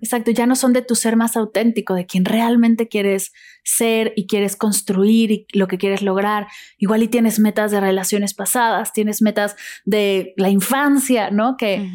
[0.01, 4.25] Exacto, ya no son de tu ser más auténtico, de quien realmente quieres ser y
[4.25, 6.47] quieres construir y lo que quieres lograr.
[6.79, 11.55] Igual y tienes metas de relaciones pasadas, tienes metas de la infancia, ¿no?
[11.55, 11.87] Que,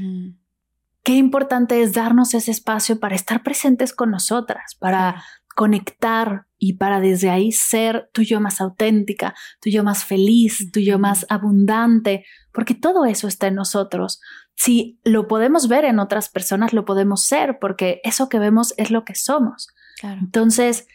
[1.02, 5.22] qué importante es darnos ese espacio para estar presentes con nosotras, para
[5.58, 10.78] conectar y para desde ahí ser tu yo más auténtica, tu yo más feliz, tu
[10.78, 14.20] yo más abundante, porque todo eso está en nosotros.
[14.54, 18.90] Si lo podemos ver en otras personas, lo podemos ser, porque eso que vemos es
[18.90, 19.68] lo que somos.
[20.02, 20.86] Entonces,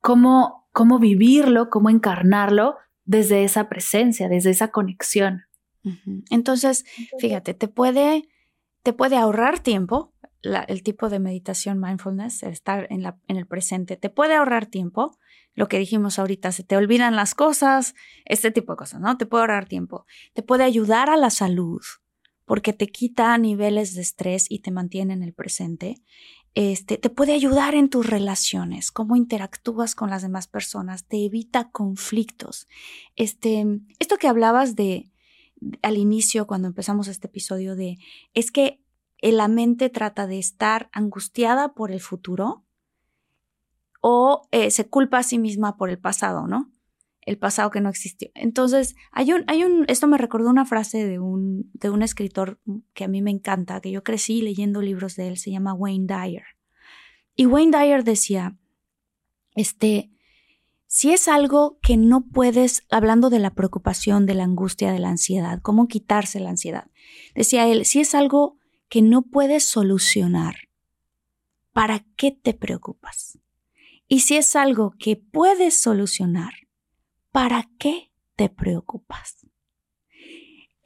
[0.00, 5.42] ¿cómo, ¿cómo vivirlo, cómo encarnarlo desde esa presencia, desde esa conexión?
[6.30, 6.84] Entonces,
[7.18, 8.28] fíjate, te puede
[8.86, 13.96] te puede ahorrar tiempo, el tipo de meditación mindfulness, estar en, la, en el presente,
[13.96, 15.18] te puede ahorrar tiempo.
[15.54, 17.96] Lo que dijimos ahorita, se te olvidan las cosas,
[18.26, 19.18] este tipo de cosas, ¿no?
[19.18, 20.06] Te puede ahorrar tiempo.
[20.34, 21.80] Te puede ayudar a la salud
[22.44, 25.96] porque te quita niveles de estrés y te mantiene en el presente.
[26.54, 31.72] Este, te puede ayudar en tus relaciones, cómo interactúas con las demás personas, te evita
[31.72, 32.68] conflictos.
[33.16, 33.66] Este,
[33.98, 35.10] esto que hablabas de,
[35.82, 37.98] al inicio, cuando empezamos este episodio, de
[38.34, 38.80] es que
[39.20, 42.64] la mente trata de estar angustiada por el futuro
[44.00, 46.70] o eh, se culpa a sí misma por el pasado, ¿no?
[47.22, 48.30] El pasado que no existió.
[48.34, 52.60] Entonces, hay un, hay un, esto me recordó una frase de un, de un escritor
[52.94, 56.06] que a mí me encanta, que yo crecí leyendo libros de él, se llama Wayne
[56.06, 56.44] Dyer.
[57.34, 58.56] Y Wayne Dyer decía,
[59.56, 60.10] este,
[60.96, 65.10] si es algo que no puedes, hablando de la preocupación, de la angustia, de la
[65.10, 66.90] ansiedad, cómo quitarse la ansiedad,
[67.34, 68.56] decía él, si es algo
[68.88, 70.56] que no puedes solucionar,
[71.74, 73.38] ¿para qué te preocupas?
[74.08, 76.54] Y si es algo que puedes solucionar,
[77.30, 79.46] ¿para qué te preocupas?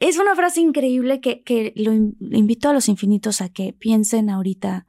[0.01, 4.87] Es una frase increíble que, que lo invito a los infinitos a que piensen ahorita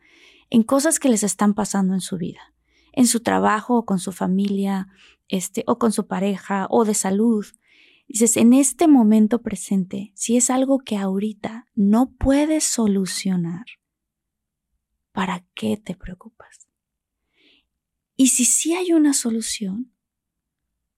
[0.51, 2.52] en cosas que les están pasando en su vida
[2.93, 4.89] en su trabajo o con su familia,
[5.29, 7.47] este, o con su pareja o de salud.
[8.07, 13.65] Dices, en este momento presente, si es algo que ahorita no puedes solucionar,
[15.13, 16.69] ¿para qué te preocupas?
[18.17, 19.93] Y si sí hay una solución,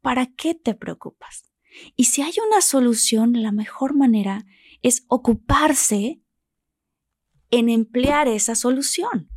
[0.01, 1.53] ¿para qué te preocupas?
[1.97, 4.45] Y si hay una solución, la mejor manera
[4.83, 6.21] es ocuparse
[7.51, 9.34] en emplear esa solución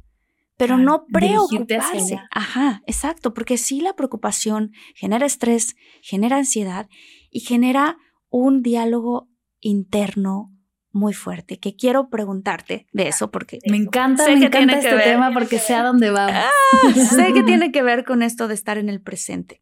[0.57, 2.19] pero no preocuparse.
[2.31, 6.89] Ajá, exacto, porque sí la preocupación genera estrés, genera ansiedad
[7.29, 7.97] y genera
[8.29, 10.51] un diálogo interno
[10.91, 14.73] muy fuerte que quiero preguntarte de eso porque me encanta, sé me que encanta tiene
[14.73, 15.03] que este ver.
[15.03, 16.33] tema porque sé a dónde vamos.
[16.35, 19.61] Ah, sé que tiene que ver con esto de estar en el presente.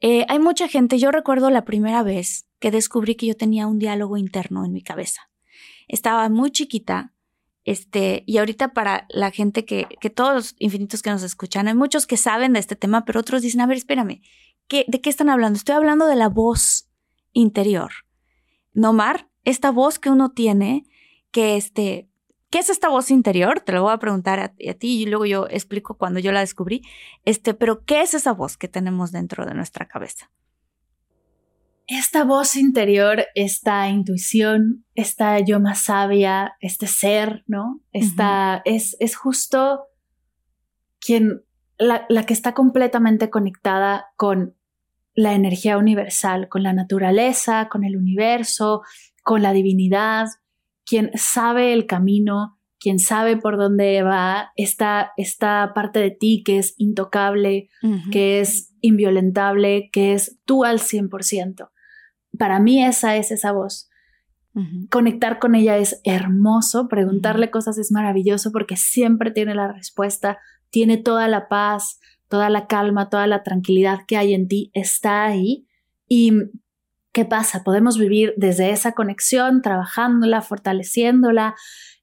[0.00, 3.78] Eh, hay mucha gente, yo recuerdo la primera vez que descubrí que yo tenía un
[3.78, 5.30] diálogo interno en mi cabeza.
[5.86, 7.13] Estaba muy chiquita,
[7.64, 11.74] este, y ahorita para la gente que, que todos los infinitos que nos escuchan, hay
[11.74, 14.20] muchos que saben de este tema, pero otros dicen, a ver, espérame,
[14.68, 15.56] ¿qué, ¿de qué están hablando?
[15.56, 16.90] Estoy hablando de la voz
[17.32, 17.90] interior.
[18.72, 19.28] ¿No, Mar?
[19.44, 20.84] Esta voz que uno tiene,
[21.30, 22.08] que este,
[22.50, 23.60] ¿qué es esta voz interior?
[23.60, 26.40] Te lo voy a preguntar a, a, ti y luego yo explico cuando yo la
[26.40, 26.82] descubrí.
[27.24, 30.30] Este, pero ¿qué es esa voz que tenemos dentro de nuestra cabeza?
[31.86, 37.80] Esta voz interior, esta intuición, esta yo más sabia, este ser, ¿no?
[37.92, 38.74] Esta uh -huh.
[38.76, 39.84] es, es justo
[40.98, 41.42] quien,
[41.78, 44.54] la, la que está completamente conectada con
[45.14, 48.82] la energía universal, con la naturaleza, con el universo,
[49.22, 50.26] con la divinidad,
[50.86, 56.58] quien sabe el camino, quien sabe por dónde va, esta, esta parte de ti que
[56.58, 58.10] es intocable, uh -huh.
[58.10, 61.70] que es inviolentable, que es tú al 100%.
[62.38, 63.90] Para mí esa es esa voz.
[64.54, 64.88] Uh -huh.
[64.88, 67.52] Conectar con ella es hermoso, preguntarle uh -huh.
[67.52, 70.38] cosas es maravilloso porque siempre tiene la respuesta,
[70.70, 75.24] tiene toda la paz, toda la calma, toda la tranquilidad que hay en ti está
[75.24, 75.66] ahí.
[76.08, 76.32] Y
[77.12, 77.62] ¿qué pasa?
[77.64, 81.54] Podemos vivir desde esa conexión, trabajándola, fortaleciéndola,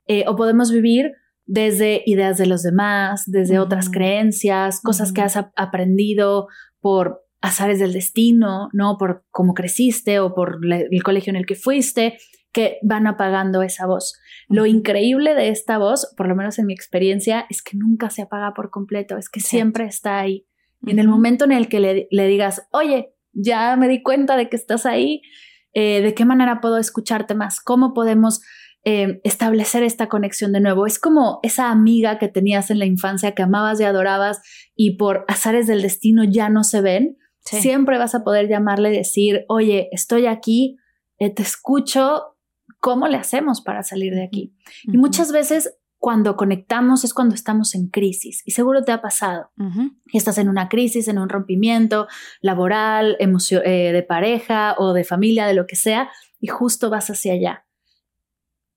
[0.07, 1.11] eh, o podemos vivir
[1.45, 3.65] desde ideas de los demás, desde uh -huh.
[3.65, 6.47] otras creencias, cosas que has aprendido
[6.79, 8.97] por azares del destino, ¿no?
[8.97, 12.17] Por cómo creciste o por el colegio en el que fuiste,
[12.53, 14.13] que van apagando esa voz.
[14.13, 14.57] Uh -huh.
[14.57, 18.21] Lo increíble de esta voz, por lo menos en mi experiencia, es que nunca se
[18.21, 20.45] apaga por completo, es que siempre está ahí.
[20.83, 24.35] Y en el momento en el que le, le, digas, oye, ya me di cuenta
[24.35, 25.21] de que estás ahí,
[25.73, 27.61] eh, ¿de qué manera puedo escucharte más?
[27.61, 28.41] ¿Cómo podemos
[28.83, 30.87] eh, establecer esta conexión de nuevo.
[30.87, 34.41] Es como esa amiga que tenías en la infancia que amabas y adorabas
[34.75, 37.15] y por azares del destino ya no se ven.
[37.45, 37.61] Sí.
[37.61, 40.77] Siempre vas a poder llamarle y decir, oye, estoy aquí,
[41.17, 42.37] eh, te escucho,
[42.79, 44.53] ¿cómo le hacemos para salir de aquí?
[44.53, 44.95] Uh -huh.
[44.95, 49.51] Y muchas veces cuando conectamos es cuando estamos en crisis y seguro te ha pasado.
[49.57, 49.95] Uh -huh.
[50.13, 52.07] Estás en una crisis, en un rompimiento
[52.41, 57.33] laboral, eh, de pareja o de familia, de lo que sea, y justo vas hacia
[57.33, 57.65] allá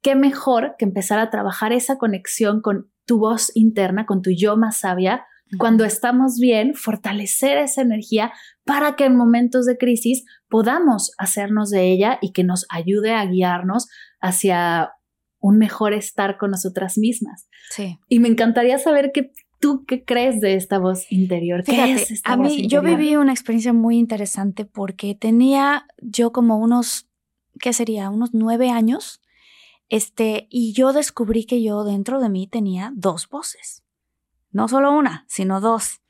[0.05, 4.55] qué mejor que empezar a trabajar esa conexión con tu voz interna, con tu yo
[4.55, 5.27] más sabia.
[5.59, 8.33] Cuando estamos bien, fortalecer esa energía
[8.65, 13.25] para que en momentos de crisis podamos hacernos de ella y que nos ayude a
[13.27, 13.89] guiarnos
[14.21, 14.93] hacia
[15.41, 17.49] un mejor estar con nosotras mismas.
[17.71, 17.99] Sí.
[18.09, 21.65] Y me encantaría saber que tú qué crees de esta voz interior.
[21.65, 22.85] ¿Qué Fíjate, es esta a voz mí interior?
[22.85, 27.09] yo viví una experiencia muy interesante porque tenía yo como unos,
[27.61, 28.11] ¿qué sería?
[28.11, 29.21] Unos nueve años
[29.89, 33.84] este, y yo descubrí que yo dentro de mí tenía dos voces.
[34.55, 36.01] No solo una, sino dos.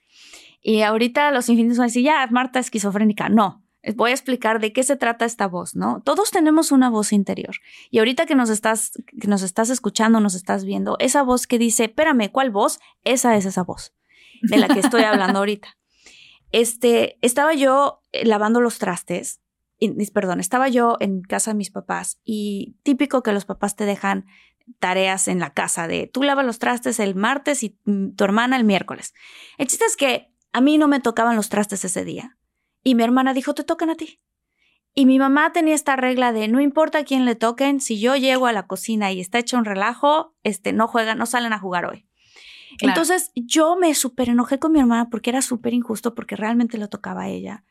[0.60, 3.28] Y ahorita los infinitos van a decir, ya, Marta es esquizofrénica.
[3.28, 3.64] No,
[3.96, 6.02] voy a explicar de qué se trata esta voz, ¿no?
[6.04, 7.56] Todos tenemos una voz interior.
[7.90, 11.58] Y ahorita que nos estás, que nos estás escuchando, nos estás viendo, esa voz que
[11.58, 12.78] dice, espérame, ¿cuál voz?
[13.02, 13.92] Esa es esa voz
[14.42, 15.76] de la que estoy hablando ahorita.
[16.52, 19.40] Este, estaba yo lavando los trastes
[20.12, 24.26] perdón, estaba yo en casa de mis papás y típico que los papás te dejan
[24.78, 27.78] tareas en la casa de tú lavas los trastes el martes y
[28.16, 29.14] tu hermana el miércoles.
[29.58, 32.38] El chiste es que a mí no me tocaban los trastes ese día
[32.82, 34.20] y mi hermana dijo, te tocan a ti.
[34.94, 38.14] Y mi mamá tenía esta regla de no importa a quién le toquen, si yo
[38.14, 41.58] llego a la cocina y está hecho un relajo, este, no juegan, no salen a
[41.58, 42.06] jugar hoy.
[42.78, 42.92] Claro.
[42.92, 46.86] Entonces yo me súper enojé con mi hermana porque era súper injusto porque realmente le
[46.86, 47.64] tocaba a ella.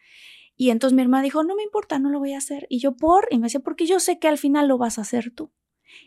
[0.56, 2.68] Y entonces mi hermana dijo, no me importa, no lo voy a hacer.
[2.70, 5.02] Y yo, por, y me decía, porque yo sé que al final lo vas a
[5.02, 5.52] hacer tú.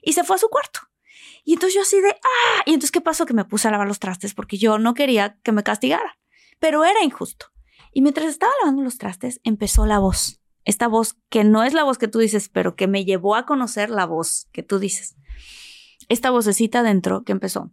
[0.02, 0.80] Y se fue a su cuarto.
[1.44, 3.24] Y entonces yo así de, ah, y entonces ¿qué pasó?
[3.24, 6.18] Que me puse a lavar los trastes porque yo no quería que me castigara,
[6.58, 7.46] pero era injusto.
[7.92, 10.40] Y mientras estaba lavando los trastes, empezó la voz.
[10.64, 13.46] Esta voz que no es la voz que tú dices, pero que me llevó a
[13.46, 15.14] conocer la voz que tú dices.
[16.08, 17.70] Esta vocecita dentro que empezó,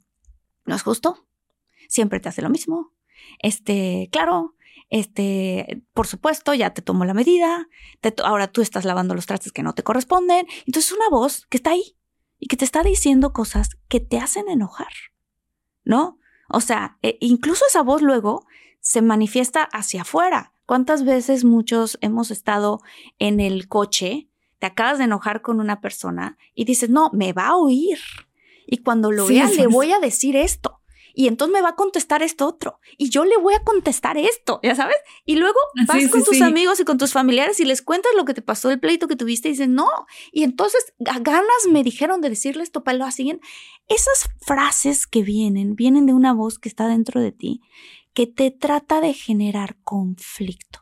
[0.66, 1.28] ¿no es justo?
[1.88, 2.94] Siempre te hace lo mismo.
[3.40, 4.56] Este, claro,
[4.90, 7.68] este, por supuesto, ya te tomo la medida,
[8.24, 10.46] ahora tú estás lavando los trastes que no te corresponden.
[10.68, 11.96] Entonces, una voz que está ahí
[12.44, 14.92] y que te está diciendo cosas que te hacen enojar,
[15.86, 16.20] ¿no?
[16.50, 18.46] O sea, e incluso esa voz luego
[18.82, 20.52] se manifiesta hacia afuera.
[20.66, 22.82] ¿Cuántas veces muchos hemos estado
[23.18, 24.28] en el coche,
[24.60, 28.00] te acabas de enojar con una persona y dices, no, me va a oír?
[28.68, 30.73] Y cuando lo Sí, vea, le voy a decir esto.
[31.14, 34.60] Y entonces me va a contestar esto otro y yo le voy a contestar esto,
[34.64, 34.96] ya sabes.
[35.26, 35.58] Y luego
[35.88, 38.72] vas con tus amigos y con tus familiares y les cuentas lo que te pasó,
[38.72, 39.90] el pleito que tuviste y dicen no.
[40.32, 43.46] Y entonces a ganas me dijeron de decirle esto para lo siguiente.
[43.88, 47.62] Esas frases que vienen, vienen de una voz que está dentro de ti,
[48.14, 50.80] que te trata de generar conflicto,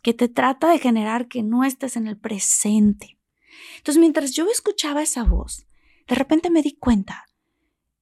[0.00, 3.18] que te trata de generar que no estés en el presente.
[3.76, 5.66] Entonces, mientras yo escuchaba esa voz,
[6.08, 7.26] de repente me di cuenta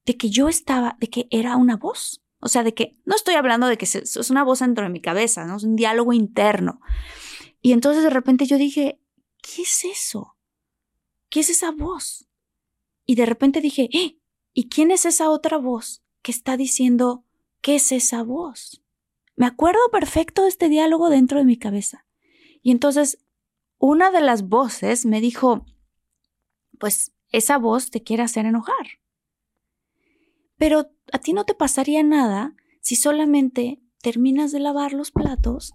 [0.05, 2.23] de que yo estaba, de que era una voz.
[2.41, 5.01] O sea, de que no estoy hablando de que es una voz dentro de mi
[5.01, 5.57] cabeza, ¿no?
[5.57, 6.81] Es un diálogo interno.
[7.61, 9.01] Y entonces de repente yo dije,
[9.41, 10.37] ¿qué es eso?
[11.29, 12.27] ¿Qué es esa voz?
[13.07, 14.19] Y de repente dije, ¿eh?
[14.53, 17.25] ¿y quién es esa otra voz que está diciendo,
[17.61, 18.83] ¿qué es esa voz?
[19.37, 22.07] Me acuerdo perfecto de este diálogo dentro de mi cabeza.
[22.61, 23.19] Y entonces
[23.79, 25.65] una de las voces me dijo,
[26.79, 29.02] pues esa voz te quiere hacer enojar.
[30.63, 35.75] Pero a ti no te pasaría nada si solamente terminas de lavar los platos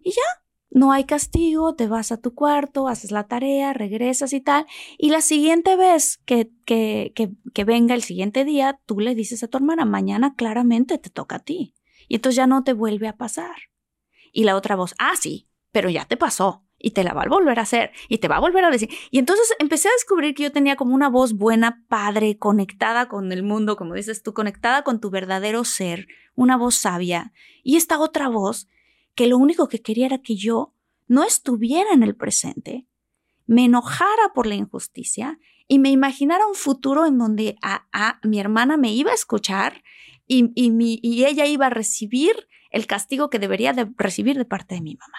[0.00, 4.40] y ya, no hay castigo, te vas a tu cuarto, haces la tarea, regresas y
[4.40, 4.64] tal,
[4.96, 9.48] y la siguiente vez que, que, que, venga el siguiente día, tú le dices a
[9.48, 11.74] tu hermana, mañana claramente te toca a ti.
[12.06, 13.56] Y entonces ya no te vuelve a pasar.
[14.32, 17.28] Y la otra voz, ah, sí, pero ya te pasó y te la va a
[17.28, 18.88] volver a hacer y te va a volver a decir.
[19.10, 23.32] Y entonces empecé a descubrir que yo tenía como una voz buena, padre, conectada con
[23.32, 27.32] el mundo, como dices tú, conectada con tu verdadero ser, una voz sabia.
[27.62, 28.68] Y esta otra voz
[29.14, 30.74] que lo único que quería era que yo
[31.08, 32.86] no estuviera en el presente,
[33.46, 38.76] me enojara por la injusticia y me imaginara un futuro en donde a, mi hermana
[38.76, 39.82] me iba a escuchar
[40.26, 44.82] y, y ella iba a recibir el castigo que debería de recibir de parte de
[44.82, 45.18] mi mamá.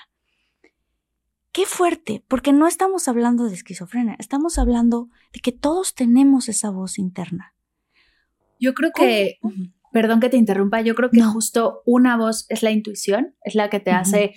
[1.51, 6.69] Qué fuerte, porque no estamos hablando de esquizofrenia, estamos hablando de que todos tenemos esa
[6.69, 7.55] voz interna.
[8.59, 9.39] Yo creo que,
[9.91, 13.69] perdón que te interrumpa, yo creo que justo una voz es la intuición, es la
[13.69, 14.33] que te hace,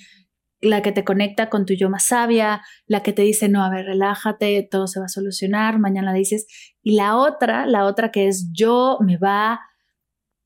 [0.62, 3.68] la que te conecta con tu yo más sabia, la que te dice, no, a
[3.68, 6.46] ver, relájate, todo se va a solucionar, mañana dices,
[6.82, 9.60] y la otra, la otra que es yo, me va,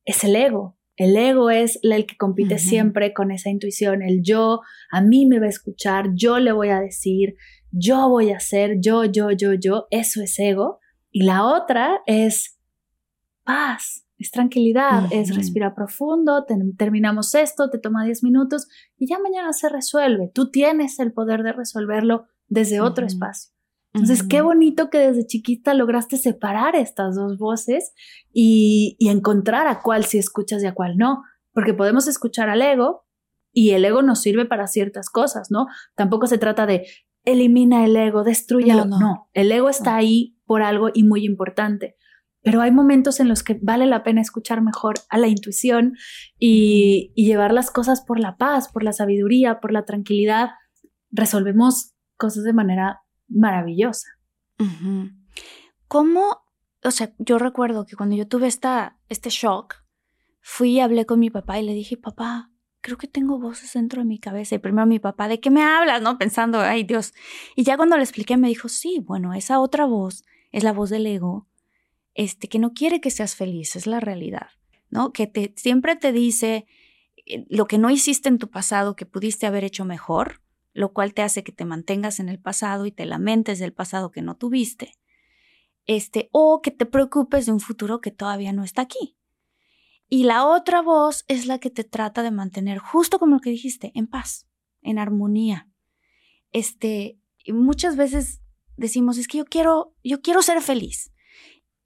[0.04, 4.60] es el ego, el ego es el que compite siempre con esa intuición, el yo,
[4.90, 7.36] a mí me va a escuchar, yo le voy a decir,
[7.70, 10.80] yo voy a hacer, yo, yo, yo, yo, eso es ego.
[11.10, 12.58] Y la otra es
[13.44, 16.46] paz, es tranquilidad, es respirar profundo,
[16.78, 18.66] terminamos esto, te toma 10 minutos
[18.96, 20.30] y ya mañana se resuelve.
[20.34, 23.55] Tú tienes el poder de resolverlo desde otro espacio.
[23.96, 27.92] Entonces, qué bonito que desde chiquita lograste separar estas dos voces
[28.32, 31.22] y, encontrar a cuál sí escuchas y a cuál no,
[31.52, 33.06] porque podemos escuchar al ego
[33.52, 35.66] y el ego nos sirve para ciertas cosas, ¿no?
[35.94, 36.86] Tampoco se trata de
[37.24, 39.30] elimina el ego, destruyelo, no, no.
[39.32, 41.96] el ego está ahí por algo y muy importante.
[42.42, 45.94] Pero hay momentos en los que vale la pena escuchar mejor a la intuición
[46.38, 50.50] y, y llevar las cosas por la paz, por la sabiduría, por la tranquilidad.
[51.10, 54.08] Resolvemos cosas de manera maravillosa.
[55.88, 56.42] ¿Cómo?
[56.82, 59.82] O sea, yo recuerdo que cuando yo tuve esta, este shock,
[60.40, 62.50] fui y hablé con mi papá y le dije, papá,
[62.80, 64.54] creo que tengo voces dentro de mi cabeza.
[64.54, 66.00] Y primero mi papá, ¿de qué me hablas?
[66.00, 66.18] ¿No?
[66.18, 67.14] Pensando, ay Dios.
[67.56, 70.90] Y ya cuando le expliqué, me dijo, sí, bueno, esa otra voz es la voz
[70.90, 71.48] del ego,
[72.14, 74.48] este, que no quiere que seas feliz, es la realidad,
[74.88, 75.12] ¿no?
[75.12, 76.66] Que te, siempre te dice
[77.26, 80.40] eh, lo que no hiciste en tu pasado que pudiste haber hecho mejor,
[80.76, 84.10] lo cual te hace que te mantengas en el pasado y te lamentes del pasado
[84.10, 84.92] que no tuviste.
[85.86, 89.16] Este, o que te preocupes de un futuro que todavía no está aquí.
[90.10, 93.48] Y la otra voz es la que te trata de mantener, justo como lo que
[93.48, 94.46] dijiste, en paz,
[94.82, 95.66] en armonía.
[96.52, 97.18] Este,
[97.48, 98.42] muchas veces
[98.76, 101.10] decimos, es que yo quiero, yo quiero ser feliz.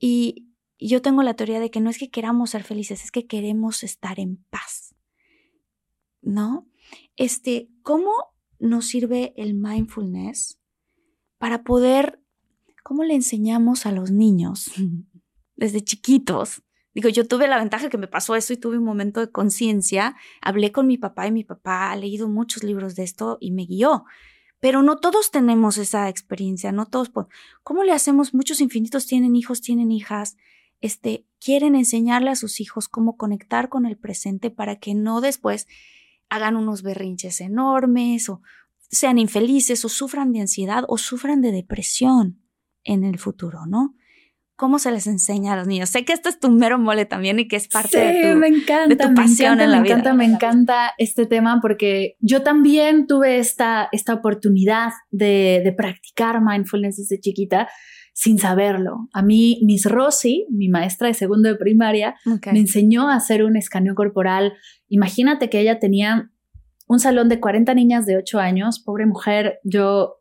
[0.01, 0.49] Y
[0.81, 3.85] yo tengo la teoría de que no es que queramos ser felices, es que queremos
[3.85, 4.97] estar en paz.
[6.23, 6.67] ¿No?
[7.15, 8.11] Este, ¿cómo
[8.61, 10.61] nos sirve el mindfulness
[11.39, 12.23] para poder,
[12.83, 14.71] ¿cómo le enseñamos a los niños
[15.57, 16.63] desde chiquitos?
[16.95, 20.17] Digo, yo tuve la ventaja que me pasó eso y tuve un momento de conciencia.
[20.43, 23.65] Hablé con mi papá y mi papá ha leído muchos libros de esto y me
[23.65, 24.05] guió.
[24.59, 27.11] Pero no todos tenemos esa experiencia, no todos.
[27.63, 28.35] ¿Cómo le hacemos?
[28.35, 30.37] Muchos infinitos tienen hijos, tienen hijas,
[30.81, 35.67] este, quieren enseñarle a sus hijos cómo conectar con el presente para que no después
[36.31, 38.41] hagan unos berrinches enormes o
[38.91, 42.41] sean infelices o sufran de ansiedad o sufran de depresión
[42.85, 43.95] en el futuro, ¿no?
[44.57, 45.89] ¿Cómo se les enseña a los niños?
[45.89, 48.49] Sé que esto es tu mero mole también y que es parte de, tu, me
[48.49, 52.43] encanta, tu pasión me encanta, en la me Encanta, me encanta este tema porque yo
[52.43, 57.69] también tuve esta, esta oportunidad de, de practicar mindfulness desde chiquita
[58.23, 59.09] sin saberlo.
[59.15, 62.17] A mí, Miss Rossi, mi maestra de segundo de primaria,
[62.53, 64.53] me enseñó a hacer un escaneo corporal.
[64.91, 66.31] Imagínate que ella tenía
[66.87, 68.79] un salón de 40 niñas de 8 años.
[68.79, 70.17] Pobre mujer, yo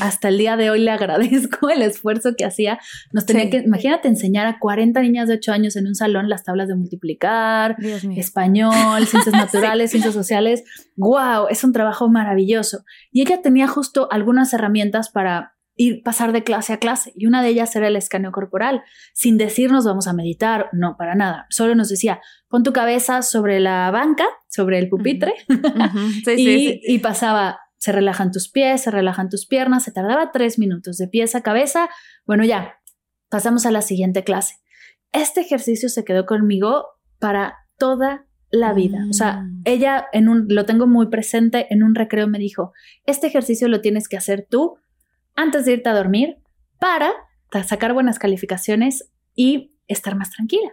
[0.00, 2.78] hasta el día de hoy le agradezco el esfuerzo que hacía.
[3.12, 3.50] Nos tenía Sí.
[3.50, 6.76] que, imagínate, enseñar a 40 niñas de 8 años en un salón las tablas de
[6.76, 7.76] multiplicar,
[8.16, 10.62] español, ciencias naturales, ciencias sociales.
[10.96, 11.48] ¡Wow!
[11.50, 12.84] Es un trabajo maravilloso.
[13.10, 17.42] Y ella tenía justo algunas herramientas para ir pasar de clase a clase y una
[17.42, 18.82] de ellas era el escaneo corporal,
[19.14, 21.46] sin decirnos vamos a meditar, no, para nada.
[21.48, 25.32] Solo nos decía, pon tu cabeza sobre la banca, sobre el pupitre.
[26.24, 26.80] Sí, y, sí, sí.
[26.84, 31.08] y pasaba, se relajan tus pies, se relajan tus piernas, se tardaba tres minutos de
[31.08, 31.88] pies a cabeza.
[32.26, 32.74] Bueno, ya,
[33.30, 34.56] pasamos a la siguiente clase.
[35.12, 36.84] Este ejercicio se quedó conmigo
[37.18, 38.98] para toda la vida.
[39.08, 39.62] O sea, Mm.
[39.64, 42.72] ella en un, lo tengo muy presente, en un recreo me dijo,
[43.06, 44.76] este ejercicio lo tienes que hacer tú
[45.36, 46.36] antes de irte a dormir
[46.78, 47.12] para
[47.66, 50.70] sacar buenas calificaciones y estar más tranquila.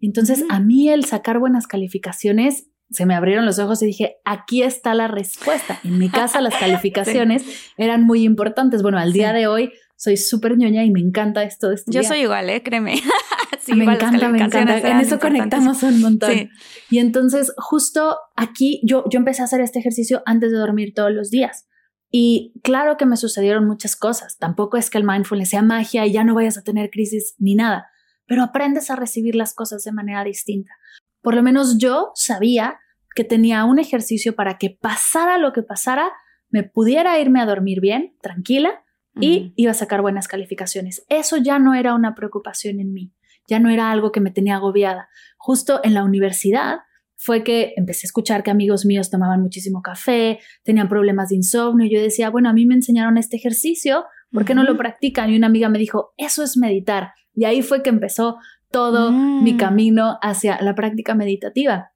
[0.00, 0.52] Entonces, Mm.
[0.52, 4.94] a mí el sacar buenas calificaciones se me abrieron los ojos y dije, aquí está
[4.94, 5.78] la respuesta.
[5.84, 7.44] En mi casa las calificaciones
[7.76, 8.82] eran muy importantes.
[8.82, 9.36] Bueno, al día Sí.
[9.38, 12.02] de hoy soy súper ñoña y me encanta esto de estudiar.
[12.04, 12.62] Yo soy igual, ¿eh?
[12.62, 12.94] Créeme.
[13.60, 14.90] Sí, me igual las encanta, me encanta.
[14.90, 16.48] En eso conectamos un montón.
[16.90, 21.12] Y entonces, justo aquí yo, yo empecé a hacer este ejercicio antes de dormir todos
[21.12, 21.66] los días.
[22.10, 24.38] Y claro que me sucedieron muchas cosas.
[24.38, 27.54] Tampoco es que el mindfulness sea magia y ya no vayas a tener crisis ni
[27.54, 27.88] nada,
[28.26, 30.72] pero aprendes a recibir las cosas de manera distinta.
[31.20, 32.78] Por lo menos yo sabía
[33.14, 36.12] que tenía un ejercicio para que pasara lo que pasara,
[36.50, 38.84] me pudiera irme a dormir bien, tranquila,
[39.20, 41.04] y iba a sacar buenas calificaciones.
[41.08, 43.12] Eso ya no era una preocupación en mí,
[43.48, 45.08] ya no era algo que me tenía agobiada.
[45.36, 46.78] Justo en la universidad
[47.20, 51.86] fue que empecé a escuchar que amigos míos tomaban muchísimo café, tenían problemas de insomnio
[51.86, 55.28] y yo decía, bueno, a mí me enseñaron este ejercicio, ¿por qué no lo practican?
[55.30, 57.10] Y una amiga me dijo, eso es meditar.
[57.34, 58.38] Y ahí fue que empezó
[58.70, 59.42] todo Mm.
[59.44, 61.90] mi camino hacia la práctica meditativa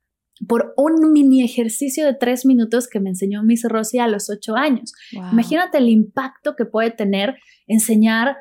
[0.49, 4.57] por un mini ejercicio de tres minutos que me enseñó Miss Rossi a los ocho
[4.57, 4.93] años.
[5.12, 5.33] Wow.
[5.33, 7.37] Imagínate el impacto que puede tener
[7.68, 8.37] enseñar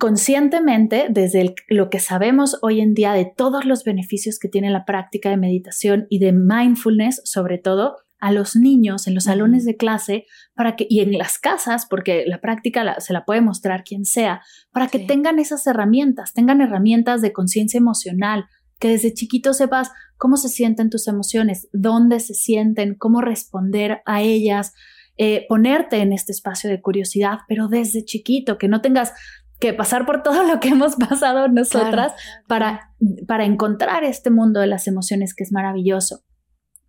[0.00, 4.70] conscientemente desde el- lo que sabemos hoy en día de todos los beneficios que tiene
[4.70, 9.64] la práctica de meditación y de mindfulness, sobre todo a los niños en los salones
[9.64, 10.24] de clase
[10.54, 14.04] para que y en las casas porque la práctica la- se la puede mostrar quien
[14.04, 14.42] sea
[14.72, 15.06] para que Sí.
[15.06, 18.44] tengan esas herramientas tengan herramientas de conciencia emocional
[18.78, 24.20] que desde chiquito sepas cómo se sienten tus emociones dónde se sienten cómo responder a
[24.20, 24.74] ellas
[25.22, 29.12] eh, ponerte en este espacio de curiosidad, pero desde chiquito, que no tengas
[29.60, 32.12] que pasar por todo lo que hemos pasado nosotras
[32.48, 32.92] para,
[33.28, 36.22] para encontrar este mundo de las emociones que es maravilloso.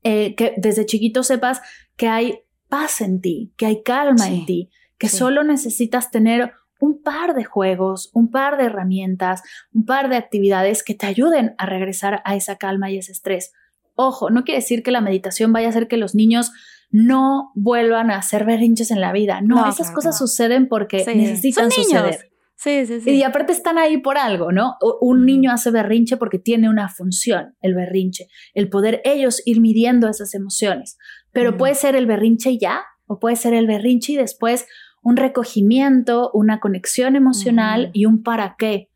[0.03, 1.61] Eh, que desde chiquito sepas
[1.95, 5.17] que hay paz en ti, que hay calma Sí, en ti, que sí.
[5.17, 9.43] solo necesitas tener un par de juegos, un par de herramientas,
[9.73, 13.51] un par de actividades que te ayuden a regresar a esa calma y ese estrés.
[13.93, 16.51] Ojo, no quiere decir que la meditación vaya a hacer que los niños
[16.89, 19.41] no vuelvan a hacer berrinches en la vida.
[19.41, 20.25] No, No, esas claro cosas no.
[20.27, 21.13] suceden porque Sí.
[21.15, 22.01] necesitan Son niños.
[22.01, 22.30] suceder.
[22.61, 23.09] Sí, sí, sí.
[23.09, 24.77] Y aparte están ahí por algo, ¿no?
[25.01, 30.07] Un niño hace berrinche porque tiene una función, el berrinche, el poder ellos ir midiendo
[30.07, 30.99] esas emociones.
[31.31, 34.67] Pero puede ser el berrinche ya, o puede ser el berrinche y después
[35.01, 38.91] un recogimiento, una conexión emocional y un para qué.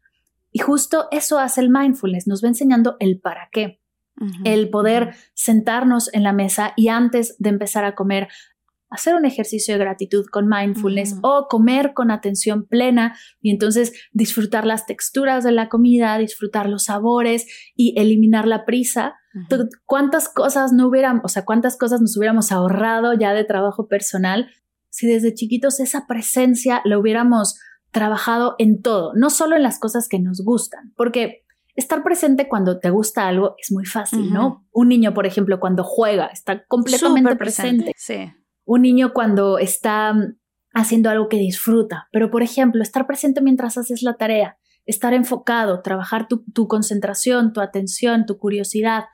[0.52, 3.80] Y justo eso hace el mindfulness, nos va enseñando el para qué
[4.44, 8.30] el poder sentarnos en la mesa y antes de empezar a comer,
[8.96, 14.66] hacer un ejercicio de gratitud con mindfulness o comer con atención plena y entonces disfrutar
[14.66, 19.16] las texturas de la comida, disfrutar los sabores y eliminar la prisa.
[19.50, 23.88] Tú- ¿Cuántas cosas no hubiéramos, o sea, cuántas cosas nos hubiéramos ahorrado ya de trabajo
[23.88, 24.48] personal
[24.90, 27.60] si desde chiquitos esa presencia la hubiéramos
[27.92, 31.44] trabajado en todo, no solo en las cosas que nos gustan, porque
[31.76, 34.66] estar presente cuando te gusta algo es muy fácil, ¿no?
[34.72, 37.92] Un niño, por ejemplo, cuando juega, está completamente Súper presente.
[37.98, 38.32] Sí.
[38.66, 40.38] Un niño cuando está mm,
[40.74, 45.82] haciendo algo que disfruta, pero por ejemplo, estar presente mientras haces la tarea, estar enfocado,
[45.82, 49.06] trabajar tu, concentración, tu atención, tu curiosidad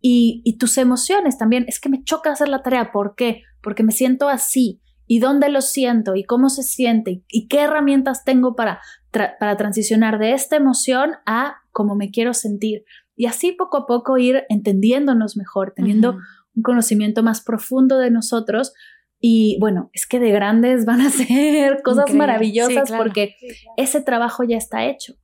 [0.00, 1.64] y, tus emociones también.
[1.68, 2.92] Es que me choca hacer la tarea.
[2.92, 3.42] ¿Por qué?
[3.62, 4.80] Porque me siento así.
[5.08, 6.14] ¿Y dónde lo siento?
[6.14, 7.24] ¿Y cómo se siente?
[7.28, 12.84] ¿Y, qué herramientas tengo para, para transicionar de esta emoción a cómo me quiero sentir?
[13.16, 16.18] Y así poco a poco ir entendiéndonos mejor, teniendo.
[16.56, 18.72] Un conocimiento más profundo de nosotros.
[19.20, 22.18] Y bueno, es que de grandes van a ser cosas Increíble.
[22.26, 23.04] maravillosas Sí, claro.
[23.04, 23.36] porque
[23.76, 25.14] ese trabajo ya está hecho.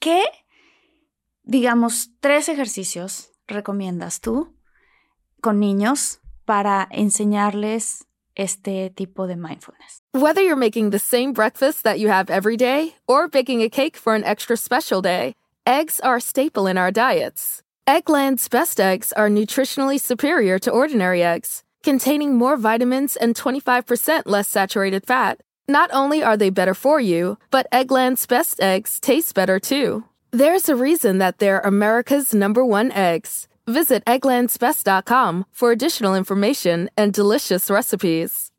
[0.00, 0.22] ¿Qué,
[1.42, 4.56] digamos, tres ejercicios recomiendas tú
[5.40, 10.02] con niños para enseñarles este tipo de mindfulness.
[10.14, 13.96] Whether you're making the same breakfast that you have every day or baking a cake
[13.96, 15.34] for an extra special day,
[15.66, 17.62] eggs are a staple in our diets.
[17.86, 24.48] Eggland's best eggs are nutritionally superior to ordinary eggs, containing more vitamins and 25% less
[24.48, 25.40] saturated fat.
[25.66, 30.04] Not only are they better for you, but Eggland's best eggs taste better too.
[30.30, 33.48] There's a reason that they're America's number one eggs.
[33.66, 38.50] Visit egglandsbest.com for additional information and delicious recipes.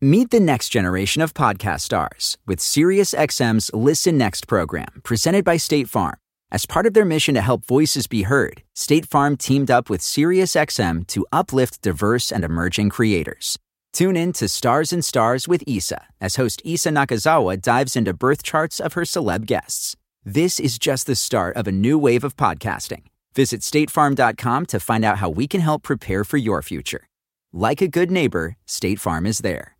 [0.00, 5.88] Meet the next generation of podcast stars with SiriusXM's Listen Next program, presented by State
[5.88, 6.16] Farm.
[6.52, 10.00] As part of their mission to help voices be heard, State Farm teamed up with
[10.00, 13.58] SiriusXM to uplift diverse and emerging creators.
[13.92, 18.42] Tune in to Stars and Stars with Issa as host Issa Nakazawa dives into birth
[18.42, 19.96] charts of her celeb guests.
[20.24, 23.02] This is just the start of a new wave of podcasting.
[23.34, 27.08] Visit statefarm.com to find out how we can help prepare for your future.
[27.52, 29.76] Like a good neighbor, State Farm is there.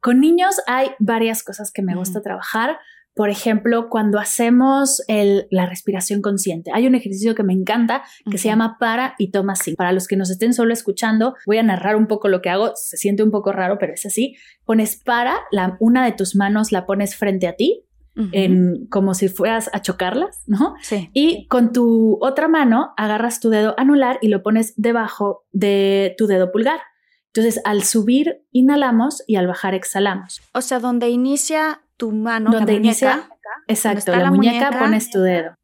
[0.00, 2.76] Con niños hay varias cosas que me gusta trabajar.
[3.16, 8.36] Por ejemplo, cuando hacemos el, la respiración consciente, hay un ejercicio que me encanta que
[8.36, 9.74] se llama para y toma sí.
[9.74, 12.72] Para los que nos estén solo escuchando, voy a narrar un poco lo que hago.
[12.74, 14.36] Se siente un poco raro, pero es así.
[14.66, 17.86] Pones para, la, una de tus manos la pones frente a ti,
[18.32, 20.74] en, como si fueras a chocarlas, ¿no?
[20.82, 21.08] Sí.
[21.14, 26.26] Y con tu otra mano agarras tu dedo anular y lo pones debajo de tu
[26.26, 26.80] dedo pulgar.
[27.28, 30.42] Entonces, al subir, inhalamos y al bajar, exhalamos.
[30.52, 33.30] O sea, donde inicia tu mano, Donde la muñeca, inicia,
[33.68, 35.54] exacto, la, la muñeca, muñeca, pones tu dedo.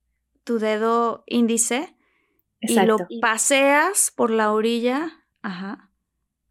[0.45, 1.97] tu dedo índice
[2.61, 2.83] Exacto.
[3.09, 5.11] y lo paseas por la orilla,
[5.43, 5.91] ajá,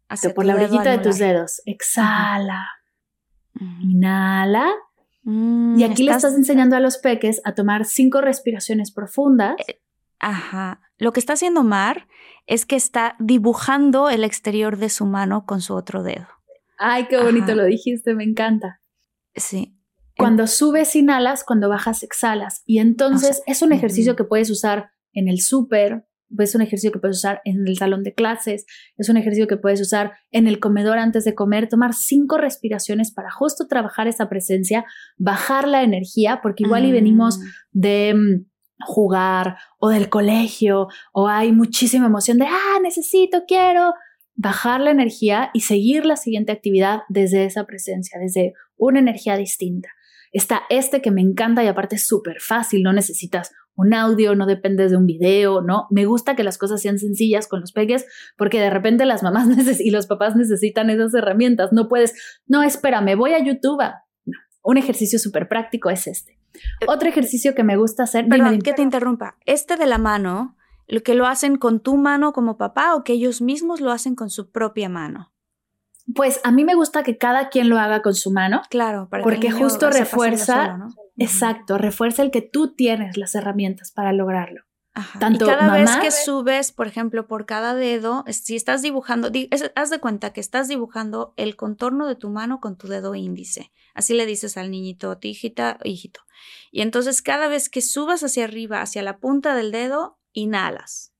[0.08, 1.62] hacia por la orillita de tus dedos.
[1.66, 2.66] Exhala,
[3.80, 4.70] inhala.
[5.24, 9.56] Mm, Y aquí le estás enseñando a los peques a tomar cinco respiraciones profundas.
[10.18, 10.80] Ajá.
[10.98, 12.06] Lo que está haciendo Mar
[12.46, 16.26] es que está dibujando el exterior de su mano con su otro dedo.
[16.78, 17.54] Ay, qué bonito Ajá.
[17.54, 18.80] lo dijiste, me encanta.
[19.34, 19.76] Sí.
[20.16, 22.62] Cuando subes, inhalas, cuando bajas, exhalas.
[22.66, 26.06] Y entonces es un ejercicio que puedes usar en el súper,
[26.38, 28.64] es un ejercicio que puedes usar en el salón de clases,
[28.96, 33.12] es un ejercicio que puedes usar en el comedor antes de comer, tomar cinco respiraciones
[33.12, 34.84] para justo trabajar esa presencia,
[35.16, 37.42] bajar la energía, porque igual y venimos Mm.
[37.72, 38.46] de mm,
[38.86, 43.94] jugar o del colegio o hay muchísima emoción de, ah, necesito, quiero,
[44.34, 49.90] bajar la energía y seguir la siguiente actividad desde esa presencia, desde una energía distinta.
[50.32, 54.46] Está este que me encanta y aparte es súper fácil, no necesitas un audio, no
[54.46, 55.86] dependes de un video, ¿no?
[55.90, 58.06] Me gusta que las cosas sean sencillas con los peques
[58.36, 59.48] porque de repente las mamás
[59.80, 61.70] y los papás necesitan esas herramientas.
[61.72, 62.14] No puedes,
[62.46, 63.82] no, espérame, voy a YouTube.
[64.24, 66.38] No, un ejercicio súper práctico es este.
[66.86, 68.62] Otro ejercicio que me gusta hacer, Perdón, dime.
[68.62, 69.36] que te interrumpa.
[69.46, 70.56] Este de la mano,
[70.86, 74.14] lo que lo hacen con tu mano como papá o que ellos mismos lo hacen
[74.14, 75.32] con su propia mano.
[76.16, 78.60] pues a mí me gusta que cada quien lo haga con su mano.
[78.70, 80.88] Claro, para Porque que justo refuerza- solo, ¿no?
[81.16, 84.62] Exacto, refuerza el que tú tienes las herramientas para lograrlo.
[84.94, 85.20] Ajá.
[85.20, 89.48] Tanto y cada vez que subes, por ejemplo, por cada dedo, si estás dibujando, di-
[89.52, 93.14] es- haz de cuenta que estás dibujando el contorno de tu mano con tu dedo
[93.14, 93.70] índice.
[93.94, 96.20] Así le dices al niñito, "Ti, hijita, hijito.
[96.72, 101.12] Y entonces cada vez que subas hacia arriba, hacia la punta del dedo, inhalas.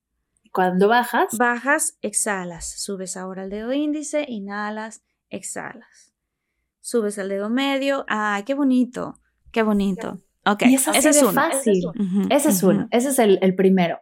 [0.51, 2.65] Cuando bajas, Bajas, exhalas.
[2.79, 6.13] Subes ahora el dedo índice, inhalas, exhalas.
[6.79, 8.05] Subes el dedo medio.
[8.07, 9.19] ¡Ay, qué bonito!
[9.51, 10.19] ¡Qué bonito!
[10.45, 11.31] Ok, y es ese es uno.
[11.31, 11.83] fácil.
[12.29, 13.99] Ese es uno, ese es el, el primero.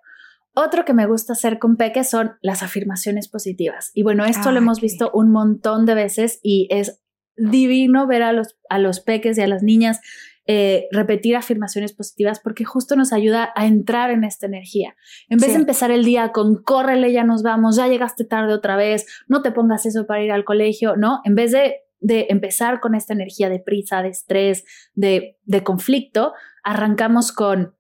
[0.54, 3.92] Otro que me gusta hacer con peques son las afirmaciones positivas.
[3.94, 7.00] Y bueno, esto Ah, lo hemos qué visto un montón de veces y es
[7.38, 10.02] divino ver a los, a los peques y a las niñas
[10.48, 14.96] eh, repetir afirmaciones positivas porque justo nos ayuda a entrar en esta energía.
[15.30, 15.54] En vez Sí.
[15.54, 19.42] de empezar el día con córrele, ya nos vamos, ya llegaste tarde otra vez, no
[19.42, 21.22] te pongas eso para ir al colegio, ¿no?
[21.26, 24.64] En vez de, de empezar con esta energía de prisa, de estrés,
[24.96, 26.34] de, de conflicto,
[26.64, 27.76] arrancamos con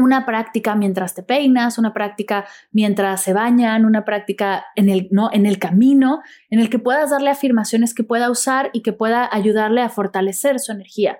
[0.00, 5.28] una práctica mientras te peinas, una práctica mientras se bañan, una práctica en el, ¿no?
[5.32, 9.28] en el camino, en el que puedas darle afirmaciones que pueda usar y que pueda
[9.30, 11.18] ayudarle a fortalecer su energía.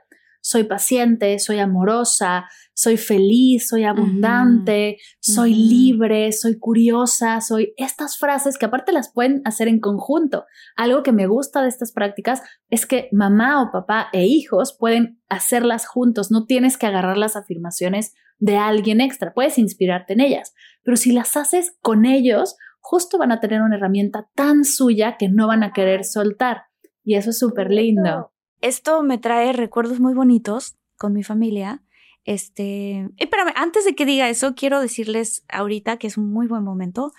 [0.48, 8.56] Soy paciente, soy amorosa, soy feliz, soy abundante, soy libre, soy curiosa, soy estas frases
[8.56, 10.46] que aparte las pueden hacer en conjunto.
[10.74, 12.40] Algo que me gusta de estas prácticas
[12.70, 17.36] es que mamá o papá e hijos pueden hacerlas juntos, no tienes que agarrar las
[17.36, 23.18] afirmaciones de alguien extra, puedes inspirarte en ellas, pero si las haces con ellos, justo
[23.18, 26.62] van a tener una herramienta tan suya que no van a querer soltar.
[27.04, 28.32] Y eso es súper lindo.
[28.60, 31.82] Esto me trae recuerdos muy bonitos con mi familia.
[32.24, 36.64] Este, espérame, antes de que diga eso, quiero decirles ahorita que es un muy buen
[36.64, 37.12] momento.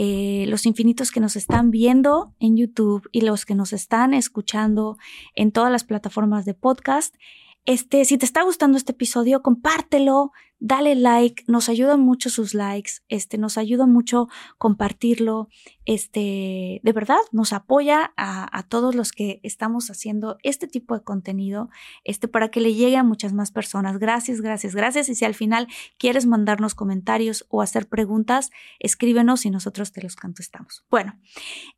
[0.00, 4.96] eh, los infinitos que nos están viendo en YouTube y los que nos están escuchando
[5.34, 7.16] en todas las plataformas de podcast.
[7.64, 10.30] Este, si te está gustando este episodio, compártelo,
[10.60, 14.28] dale like, nos ayudan mucho sus likes, este, nos ayuda mucho
[14.58, 15.48] compartirlo,
[15.84, 21.02] este, de verdad, nos apoya a, a, todos los que estamos haciendo este tipo de
[21.02, 21.70] contenido,
[22.04, 23.98] este, para que le llegue a muchas más personas.
[23.98, 25.08] Gracias, gracias, gracias.
[25.08, 30.16] Y si al final quieres mandarnos comentarios o hacer preguntas, escríbenos y nosotros te los
[30.16, 30.84] contestamos.
[30.90, 31.18] Bueno,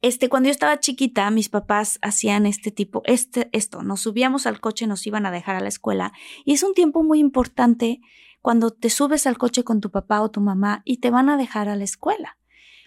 [0.02, 4.60] este, cuando yo estaba chiquita, mis papás hacían este tipo, este, esto, nos subíamos al
[4.60, 6.12] coche, nos iban a dejar a la escuela
[6.44, 8.00] y es un tiempo muy importante
[8.42, 11.36] cuando te subes al coche con tu papá o tu mamá y te van a
[11.36, 12.38] dejar a la escuela.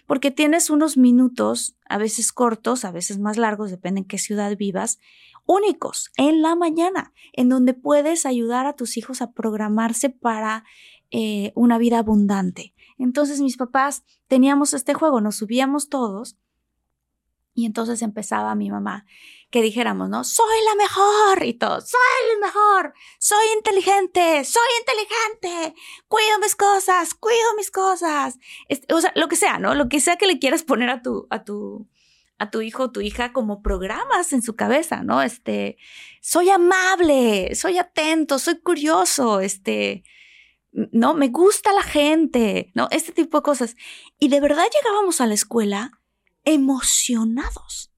[0.06, 4.54] Porque tienes unos minutos, a veces cortos, a veces más largos, depende en qué ciudad
[4.56, 4.98] vivas,
[5.46, 10.64] únicos en la mañana, en donde puedes ayudar a tus hijos a programarse para
[11.10, 12.74] eh, una vida abundante.
[12.98, 16.36] Entonces mis papás teníamos este juego, nos subíamos todos
[17.54, 19.06] y entonces empezaba mi mamá
[19.54, 20.24] que dijéramos, ¿no?
[20.24, 22.00] Soy la mejor y todo, soy
[22.32, 28.36] la mejor, soy inteligente, soy inteligente, cuido mis cosas, cuido mis cosas.
[28.92, 29.76] O sea, lo que sea, ¿no?
[29.76, 31.88] Lo que sea que le quieras poner a tu, a tu,
[32.36, 35.22] a tu hijo o tu hija como programas en su cabeza, ¿no?
[35.22, 35.76] Este,
[36.20, 40.02] soy amable, soy atento, soy curioso, este,
[40.72, 41.14] ¿no?
[41.14, 42.88] Me gusta la gente, ¿no?
[42.90, 43.76] Este tipo de cosas.
[44.18, 45.92] Y de verdad llegábamos a la escuela
[46.42, 47.93] emocionados.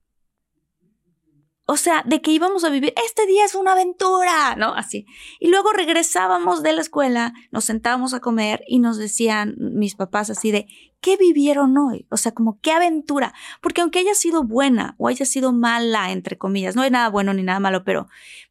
[1.69, 4.75] O sea, de que íbamos a vivir, este día es una aventura, ¿no?
[4.75, 5.05] Así.
[5.41, 10.31] Y luego regresábamos de la escuela, nos sentábamos a comer y nos decían mis papás
[10.31, 10.67] así de,
[11.01, 12.07] ¿qué vivieron hoy?
[12.09, 13.35] O sea, como, ¿qué aventura?
[13.61, 17.35] Porque aunque haya sido buena o haya sido mala, entre comillas, no hay nada bueno
[17.35, 18.07] ni nada malo, pero,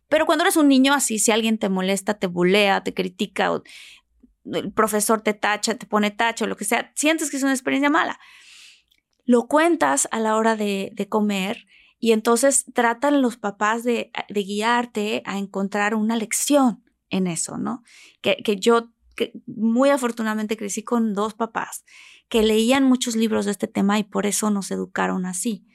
[0.09, 3.63] pero cuando eres un niño así, si alguien te molesta, te bulea, te critica, o
[4.51, 7.89] el profesor te tacha, te pone tacho, lo que sea, sientes que es una experiencia
[7.89, 8.19] mala
[9.25, 11.65] lo cuentas a la hora de, comer
[12.05, 17.81] y entonces tratan los papás de, guiarte a encontrar una lección en eso, ¿no?
[18.21, 21.83] Que, yo que muy afortunadamente crecí con dos papás
[22.29, 25.65] que leían muchos libros de este tema y por eso nos educaron así.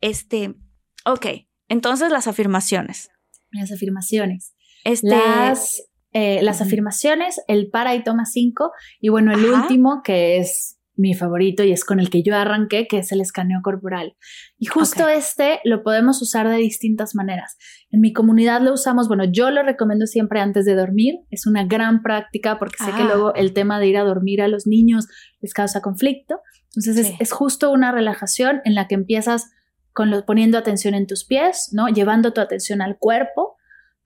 [0.00, 0.56] Este,
[1.04, 1.26] ok,
[1.68, 3.10] entonces las afirmaciones.
[3.52, 4.56] Las afirmaciones.
[4.82, 10.38] Este, las, eh, las afirmaciones, el para y toma cinco, y bueno, el último que
[10.38, 14.16] es mi favorito y es con el que yo arranqué, que es el escaneo corporal.
[14.58, 17.56] Y justo este lo podemos usar de distintas maneras.
[17.90, 21.16] En mi comunidad lo usamos, bueno, yo lo recomiendo siempre antes de dormir.
[21.30, 23.06] Es una gran práctica porque sé que ah.
[23.06, 25.06] luego el tema de ir a dormir a los niños
[25.40, 26.40] les causa conflicto.
[26.74, 29.50] Entonces es, justo una relajación en la que empiezas
[29.92, 31.88] con lo, poniendo atención en tus pies, ¿no?
[31.88, 33.56] Llevando tu atención al cuerpo,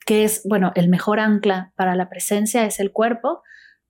[0.07, 3.43] que es, bueno, el mejor ancla para la presencia es el cuerpo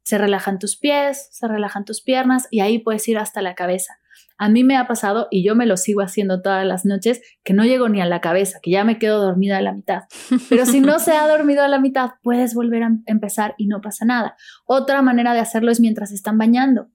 [0.02, 4.00] se relajan tus pies, se relajan tus piernas y ahí puedes ir hasta la cabeza.
[4.38, 7.52] A mí me ha pasado, y yo me lo sigo haciendo todas las noches, que
[7.52, 10.04] no llego ni a la cabeza, que ya me quedo dormida a la mitad.
[10.48, 13.82] Pero si no se ha dormido a la mitad, puedes volver a empezar y no
[13.82, 14.36] pasa nada.
[14.64, 16.88] Otra manera de hacerlo es mientras están bañando.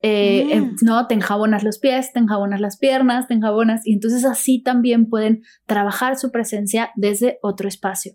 [0.00, 0.76] Eh, em, mm.
[0.82, 5.08] No, te enjabonas los pies, te enjabonas las piernas, te enjabonas, y entonces así también
[5.10, 8.14] pueden trabajar su presencia desde otro espacio.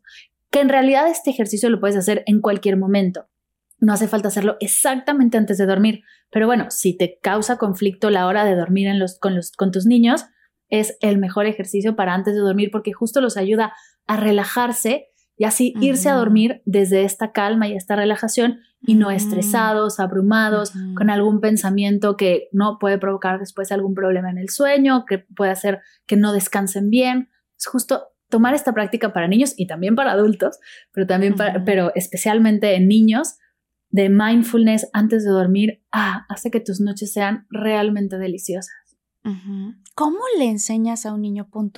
[0.50, 3.28] Que en realidad este ejercicio lo puedes hacer en cualquier momento.
[3.82, 8.28] No hace falta hacerlo exactamente antes de dormir, pero bueno, si te causa conflicto la
[8.28, 10.26] hora de dormir en los, con, los, con tus niños,
[10.70, 13.74] es el mejor ejercicio para antes de dormir porque justo los ayuda
[14.08, 15.08] a relajarse
[15.38, 20.72] y así irse a dormir desde esta calma y esta relajación y no estresados, abrumados,
[20.96, 25.52] con algún pensamiento que no puede provocar después algún problema en el sueño, que puede
[25.52, 27.30] hacer que no descansen bien.
[27.58, 30.60] Es justo tomar esta práctica para niños y también para adultos,
[30.94, 33.38] pero también pero especialmente en niños,
[33.92, 38.74] de mindfulness antes de dormir, ah, hace que tus noches sean realmente deliciosas.
[39.94, 41.72] ¿Cómo le enseñas a un niño, pon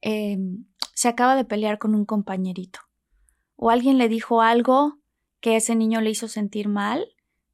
[0.00, 0.64] em,
[0.94, 2.78] se acaba de pelear con un compañerito
[3.56, 4.98] o alguien le dijo algo
[5.40, 7.06] que ese niño le hizo sentir mal,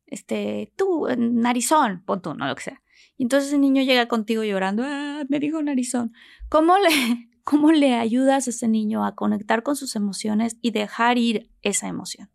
[0.06, 2.82] este, tú, narizón, pon tú, no lo que sea.
[3.16, 6.12] Y entonces el niño llega contigo llorando, ah, me dijo narizón.
[6.48, 6.88] ¿Cómo le,
[7.44, 11.88] ¿Cómo le ayudas a ese niño a conectar con sus emociones y dejar ir esa
[11.88, 12.30] emoción?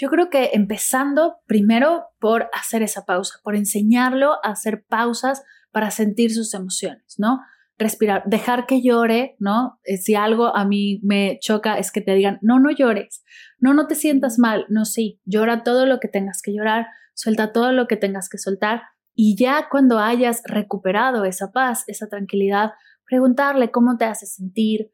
[0.00, 5.42] Yo creo que empezando primero por hacer esa pausa, por enseñarlo a hacer pausas
[5.72, 7.40] para sentir sus emociones, ¿no?
[7.76, 9.78] Respirar, dejar que llore, ¿no?
[9.84, 13.22] Eh, si algo a mí me choca es que te digan, no, no llores,
[13.58, 17.52] no, no te sientas mal, no, sí, llora todo lo que tengas que llorar, suelta
[17.52, 18.84] todo lo que tengas que soltar
[19.14, 22.70] y ya cuando hayas recuperado esa paz, esa tranquilidad,
[23.04, 24.92] preguntarle cómo te hace sentir,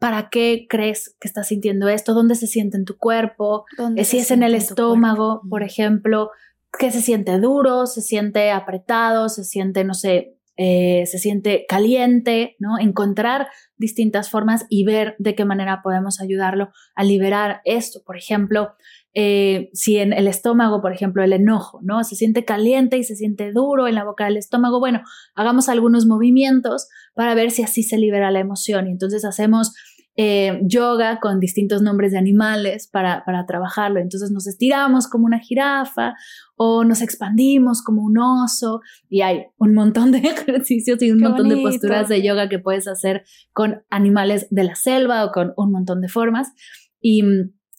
[0.00, 2.14] ¿Para qué crees que estás sintiendo esto?
[2.14, 3.66] ¿Dónde se siente en tu cuerpo?
[3.96, 6.30] Eh, si es en el estómago, por ejemplo,
[6.78, 12.54] que se siente duro, se siente apretado, se siente, no sé, eh, se siente caliente,
[12.58, 12.78] ¿no?
[12.78, 13.48] Encontrar
[13.78, 18.02] distintas formas y ver de qué manera podemos ayudarlo a liberar esto.
[18.04, 18.74] Por ejemplo,
[19.14, 22.04] eh, si en el estómago, por ejemplo, el enojo, ¿no?
[22.04, 24.80] Se siente caliente y se siente duro en la boca del estómago.
[24.80, 25.00] Bueno,
[25.34, 28.86] hagamos algunos movimientos para ver si así se libera la emoción.
[28.86, 29.72] Y entonces hacemos
[30.16, 34.00] eh, yoga con distintos nombres de animales para, para trabajarlo.
[34.00, 36.14] Entonces nos estiramos como una jirafa
[36.56, 41.48] o nos expandimos como un oso y hay un montón de ejercicios y un montón
[41.48, 45.70] de posturas de yoga que puedes hacer con animales de la selva o con un
[45.70, 46.48] montón de formas.
[47.00, 47.22] Y,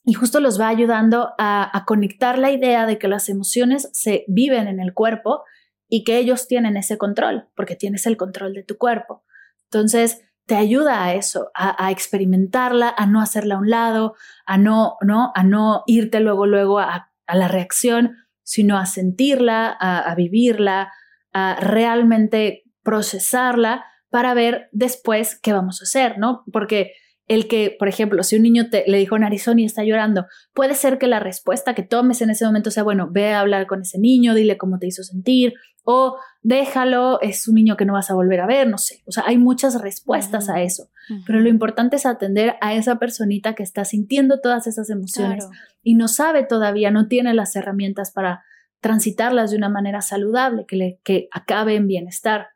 [0.06, 4.26] y justo los va ayudando a, a conectar la idea de que las emociones se
[4.28, 5.44] viven en el cuerpo
[5.88, 9.26] y que ellos tienen ese control, porque tienes el control de tu cuerpo.
[9.66, 14.16] Entonces, te ayuda a eso, a, experimentarla, a no hacerla a un lado,
[14.46, 15.32] a no, ¿no?
[15.36, 20.92] A no irte luego, luego a, la reacción, sino a sentirla, a, vivirla,
[21.32, 26.44] a realmente procesarla para ver después qué vamos a hacer, ¿no?
[26.52, 26.92] Porque
[27.28, 30.76] el que, por ejemplo, si un niño te, le dijo narizón y está llorando, puede
[30.76, 33.82] ser que la respuesta que tomes en ese momento sea, bueno, ve a hablar con
[33.82, 35.54] ese niño, dile cómo te hizo sentir,
[35.84, 39.02] o déjalo, es un niño que no vas a volver a ver, no sé.
[39.06, 40.90] O sea, hay muchas respuestas a eso,
[41.26, 45.48] pero lo importante es atender a esa personita que está sintiendo todas esas emociones
[45.84, 48.44] y no sabe todavía, no tiene las herramientas para
[48.80, 52.48] transitarlas de una manera saludable, que, le, que acabe en bienestar.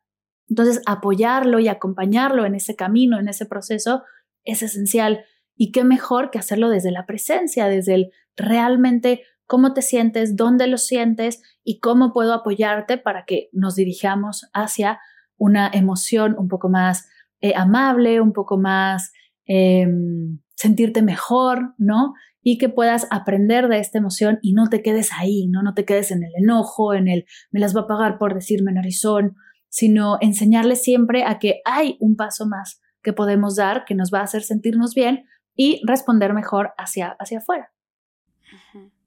[0.49, 4.03] Entonces, apoyarlo y acompañarlo en ese camino, en ese proceso,
[4.45, 5.25] es esencial.
[5.55, 10.67] Y qué mejor que hacerlo desde la presencia, desde el realmente cómo te sientes, dónde
[10.67, 14.99] lo sientes y cómo puedo apoyarte para que nos dirijamos hacia
[15.37, 17.07] una emoción un poco más
[17.41, 19.11] eh, amable, un poco más
[19.45, 22.13] em, sentirte mejor, ¿no?
[22.41, 25.61] Y que puedas aprender de esta emoción y no te quedes ahí, ¿no?
[25.61, 28.71] No te quedes en el enojo, en el me las va a pagar por decirme
[28.71, 29.35] narizón,
[29.69, 34.19] sino enseñarle siempre a que hay un paso más que podemos dar que nos va
[34.19, 37.71] a hacer sentirnos bien y responder mejor hacia, hacia afuera.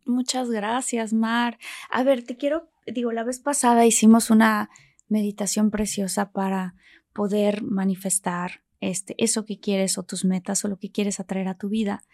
[0.07, 1.59] Muchas gracias, Mar.
[1.91, 4.71] A ver, te quiero, digo, la vez pasada hicimos una
[5.09, 6.77] meditación preciosa para
[7.13, 11.59] poder manifestar este, eso que quieres o tus metas o lo que quieres atraer a
[11.59, 12.05] tu vida.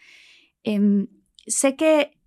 [0.63, 1.09] Em,
[1.47, 2.19] sé que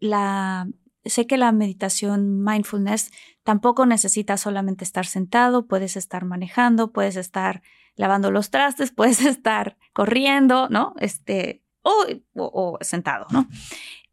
[0.00, 0.66] la
[1.04, 3.10] sé que la meditación mindfulness
[3.42, 7.60] tampoco necesita solamente estar sentado, puedes estar manejando, puedes estar
[7.96, 10.94] lavando los trastes, puedes estar corriendo, ¿no?
[10.98, 13.48] Este, o, sentado, ¿no?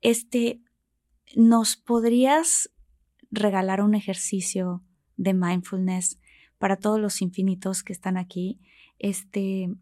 [0.01, 0.61] Este,
[1.35, 2.69] ¿nos podrías
[3.29, 4.83] regalar un ejercicio
[5.15, 6.19] de mindfulness
[6.57, 8.59] para todos los infinitos que están aquí,
[8.99, 9.73] este,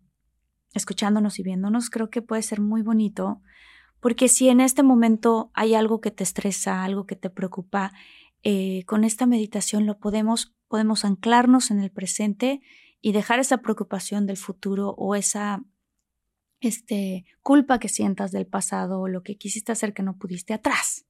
[0.73, 1.89] escuchándonos y viéndonos?
[1.89, 3.41] Creo que puede ser muy bonito,
[3.99, 7.91] porque si en este momento hay algo que te estresa, algo que te preocupa,
[8.43, 12.61] eh, con esta meditación lo podemos, podemos anclarnos en el presente
[13.01, 15.63] y dejar esa preocupación del futuro o esa
[16.59, 21.05] este, culpa que sientas del pasado o lo que quisiste hacer que no pudiste atrás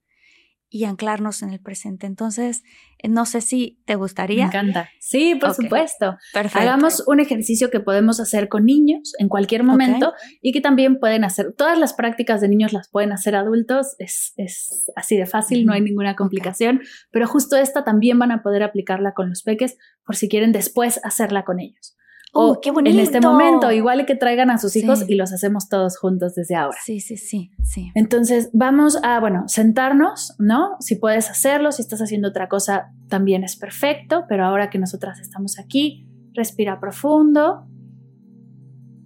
[0.69, 2.05] y anclarnos en el presente.
[2.05, 2.63] Entonces,
[2.99, 4.43] eh, no sé si te gustaría.
[4.43, 4.89] Me encanta.
[4.99, 6.17] Sí, por supuesto.
[6.33, 6.59] Perfecto.
[6.59, 11.23] Hagamos un ejercicio que podemos hacer con niños en cualquier momento y que también pueden
[11.23, 15.65] hacer, todas las prácticas de niños las pueden hacer adultos, es, es así de fácil,
[15.65, 19.77] no hay ninguna complicación, pero justo esta también van a poder aplicarla con los peques
[20.05, 21.95] por si quieren después hacerla con ellos.
[22.31, 22.95] Oh, qué bonito.
[22.95, 26.55] En este momento, igual que traigan a sus hijos y los hacemos todos juntos desde
[26.55, 26.77] ahora.
[26.83, 27.91] Sí, sí, sí, sí.
[27.95, 30.75] Entonces, vamos a, bueno, sentarnos, ¿no?
[30.79, 35.19] Si puedes hacerlo, si estás haciendo otra cosa, también es perfecto, pero ahora que nosotras
[35.19, 37.65] estamos aquí, respira profundo.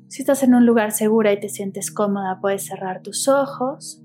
[0.09, 4.01] Si estás en un lugar seguro y te sientes cómoda, puedes cerrar tus ojos.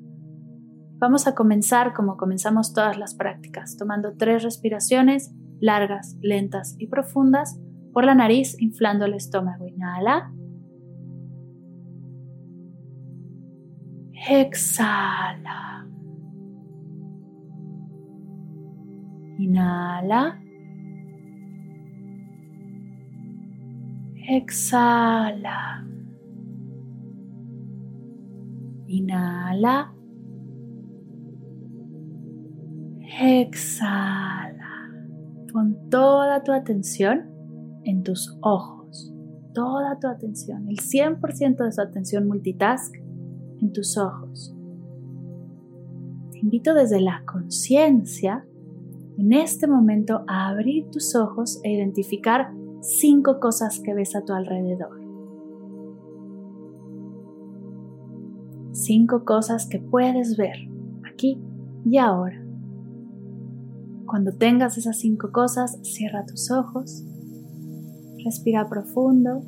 [1.01, 7.59] Vamos a comenzar como comenzamos todas las prácticas, tomando tres respiraciones largas, lentas y profundas
[7.93, 9.67] por la nariz, inflando el estómago.
[9.67, 10.33] Inhala.
[14.29, 15.87] Exhala.
[19.39, 20.39] Inhala.
[24.29, 25.85] Exhala.
[28.87, 29.95] Inhala.
[33.21, 34.93] Exhala.
[35.53, 37.28] Con toda tu atención
[37.89, 39.15] en tus ojos,
[39.55, 42.95] toda tu atención, el 100% de su atención multitask
[43.63, 44.55] en tus ojos.
[46.31, 48.45] Te invito desde la conciencia
[49.17, 54.35] en este momento a abrir tus ojos e identificar cinco cosas que ves a tu
[54.35, 55.01] alrededor.
[58.73, 60.57] Cinco cosas que puedes ver
[61.11, 61.41] aquí
[61.87, 62.45] y ahora.
[64.07, 67.05] Cuando tengas esas cinco cosas, cierra tus ojos,
[68.29, 69.41] respira profundo.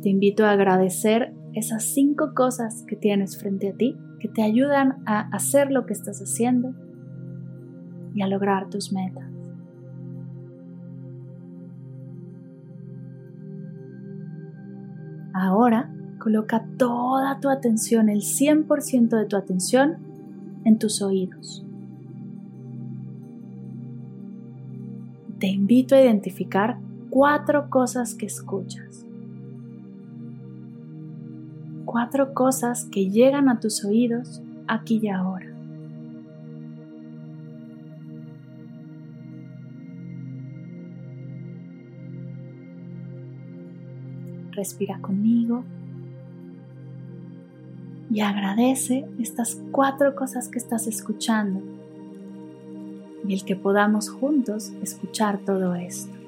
[0.00, 5.02] Te invito a agradecer esas cinco cosas que tienes frente a ti, que te ayudan
[5.04, 6.72] a hacer lo que estás haciendo
[8.14, 9.24] y a lograr tus metas.
[15.34, 19.98] Ahora coloca toda tu atención, el 100% de tu atención,
[20.64, 21.66] en tus oídos.
[25.38, 26.78] Te invito a identificar
[27.14, 29.06] cuatro cosas que escuchas.
[31.84, 35.46] Cuatro cosas que llegan a tus oídos aquí y ahora.
[44.50, 45.64] respira conmigo
[48.08, 51.60] y agradece estas cuatro cosas que estás escuchando
[53.26, 56.23] y el que podamos juntos escuchar todo esto.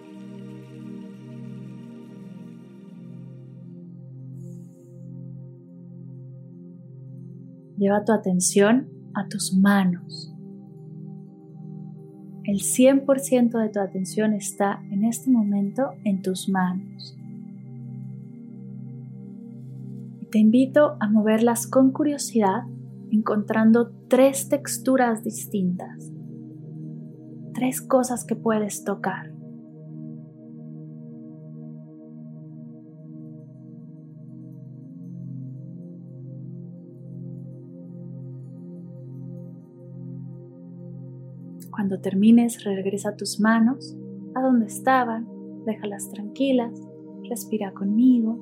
[7.76, 10.32] Lleva tu atención a tus manos.
[12.44, 17.16] El 100% de tu atención está en este momento en tus manos.
[20.30, 22.62] Te invito a moverlas con curiosidad,
[23.10, 26.12] encontrando tres texturas distintas,
[27.52, 29.35] tres cosas que puedes tocar.
[41.86, 43.96] Cuando termines, regresa tus manos
[44.34, 45.24] a donde estaban,
[45.66, 46.72] déjalas tranquilas,
[47.30, 48.40] respira conmigo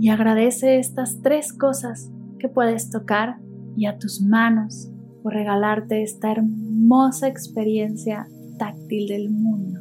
[0.00, 3.40] y agradece estas tres cosas que puedes tocar
[3.76, 4.90] y a tus manos
[5.22, 8.26] por regalarte esta hermosa experiencia
[8.58, 9.80] táctil del mundo.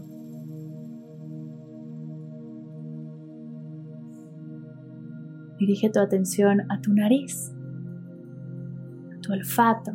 [5.58, 7.54] Dirige tu atención a tu nariz,
[9.28, 9.92] tu olfato.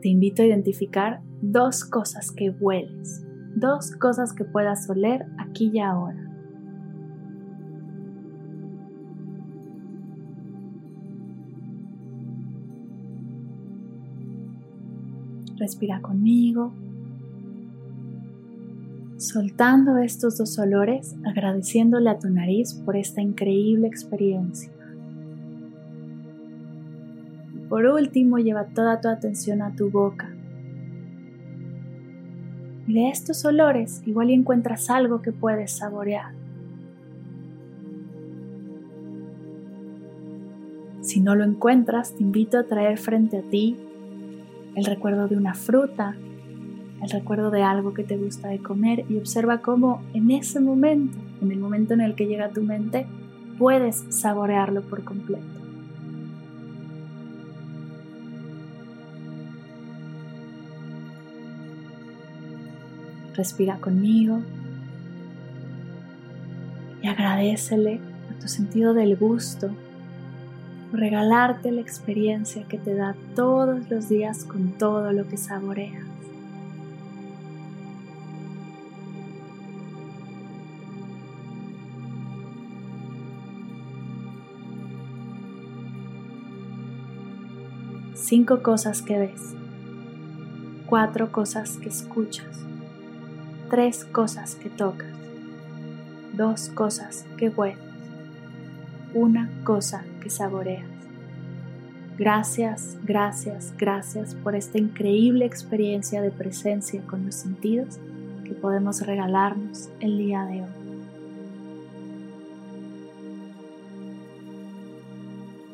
[0.00, 3.24] Te invito a identificar dos cosas que hueles,
[3.54, 6.20] dos cosas que puedas oler aquí y ahora.
[15.56, 16.72] Respira conmigo,
[19.16, 24.73] soltando estos dos olores, agradeciéndole a tu nariz por esta increíble experiencia.
[27.74, 30.32] Por último, lleva toda tu atención a tu boca.
[32.86, 36.34] Y de estos olores igual encuentras algo que puedes saborear.
[41.00, 43.76] Si no lo encuentras, te invito a traer frente a ti
[44.76, 46.14] el recuerdo de una fruta,
[47.02, 51.18] el recuerdo de algo que te gusta de comer y observa cómo en ese momento,
[51.42, 53.04] en el momento en el que llega a tu mente,
[53.58, 55.63] puedes saborearlo por completo.
[63.34, 64.40] Respira conmigo
[67.02, 69.70] y agradecele a tu sentido del gusto
[70.94, 76.04] regalarte la experiencia que te da todos los días con todo lo que saboreas.
[88.14, 89.54] Cinco cosas que ves,
[90.86, 92.64] cuatro cosas que escuchas,
[93.74, 95.08] tres cosas que tocas,
[96.32, 97.76] dos cosas que hueles,
[99.14, 100.86] una cosa que saboreas.
[102.16, 107.98] Gracias, gracias, gracias por esta increíble experiencia de presencia con los sentidos
[108.44, 110.68] que podemos regalarnos el día de hoy.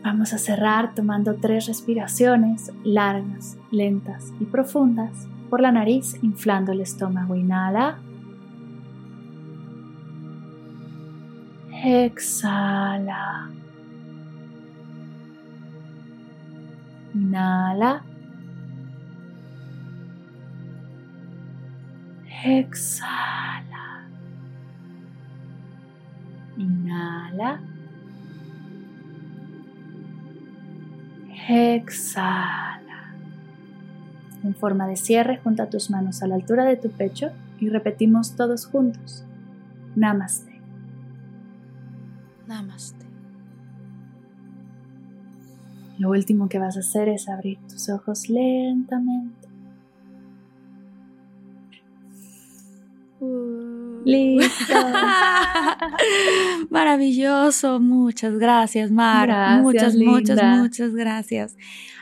[0.02, 6.80] Vamos a cerrar tomando tres respiraciones largas, lentas y profundas por la nariz, inflando el
[6.80, 7.34] estómago.
[7.34, 7.98] Inhala.
[11.84, 13.50] Exhala.
[17.14, 18.02] Inhala.
[22.44, 23.86] Exhala.
[26.56, 27.60] Inhala.
[31.48, 32.89] Exhala.
[34.42, 38.36] En forma de cierre, junta tus manos a la altura de tu pecho y repetimos
[38.36, 39.24] todos juntos.
[39.96, 40.60] Namaste.
[42.46, 43.06] Namaste.
[45.98, 49.48] Lo último que vas a hacer es abrir tus ojos lentamente.
[54.06, 54.74] Listo.
[56.70, 57.80] Maravilloso.
[57.80, 59.60] Muchas gracias, Mar.
[59.60, 61.56] muchas, muchas, muchas gracias.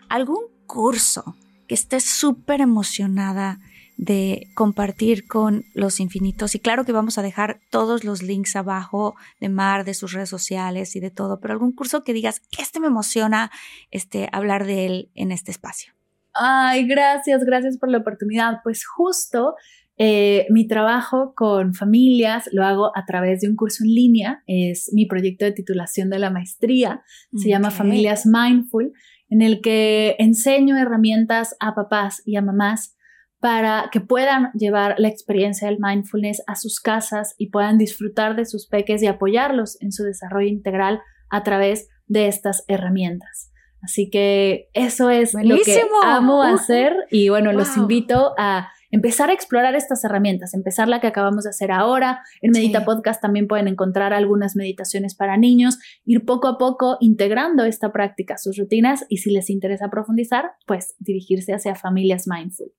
[0.09, 1.35] ¿Algún curso
[1.69, 3.61] que estés súper emocionada
[3.99, 6.55] de compartir con los infinitos.
[6.55, 10.29] Y claro que vamos a dejar todos los links abajo de Mar, de sus redes
[10.29, 13.51] sociales y de todo, pero algún curso que digas, este me emociona
[13.91, 15.93] este, hablar de él en este espacio.
[16.33, 18.61] Ay, gracias, gracias por la oportunidad.
[18.63, 19.57] Pues justo
[20.01, 24.93] eh, mi trabajo con familias lo hago a través de un curso en línea, es
[24.93, 27.03] mi proyecto de titulación de la maestría,
[27.37, 28.93] se llama Familias Mindful,
[29.29, 32.97] en el que enseño herramientas a papás y a mamás
[33.41, 38.45] para que puedan llevar la experiencia del mindfulness a sus casas y puedan disfrutar de
[38.45, 41.01] sus peques y apoyarlos en su desarrollo integral
[41.31, 43.53] a través de estas herramientas.
[43.81, 49.33] Así que eso es lo que amo hacer y bueno, los invito a empezar a
[49.33, 52.23] explorar estas herramientas, empezar la que acabamos de hacer ahora.
[52.41, 57.65] En Medita Podcast también pueden encontrar algunas meditaciones para niños, ir poco a poco integrando
[57.65, 62.73] esta práctica a sus rutinas y si les interesa profundizar, pues dirigirse hacia familias mindful.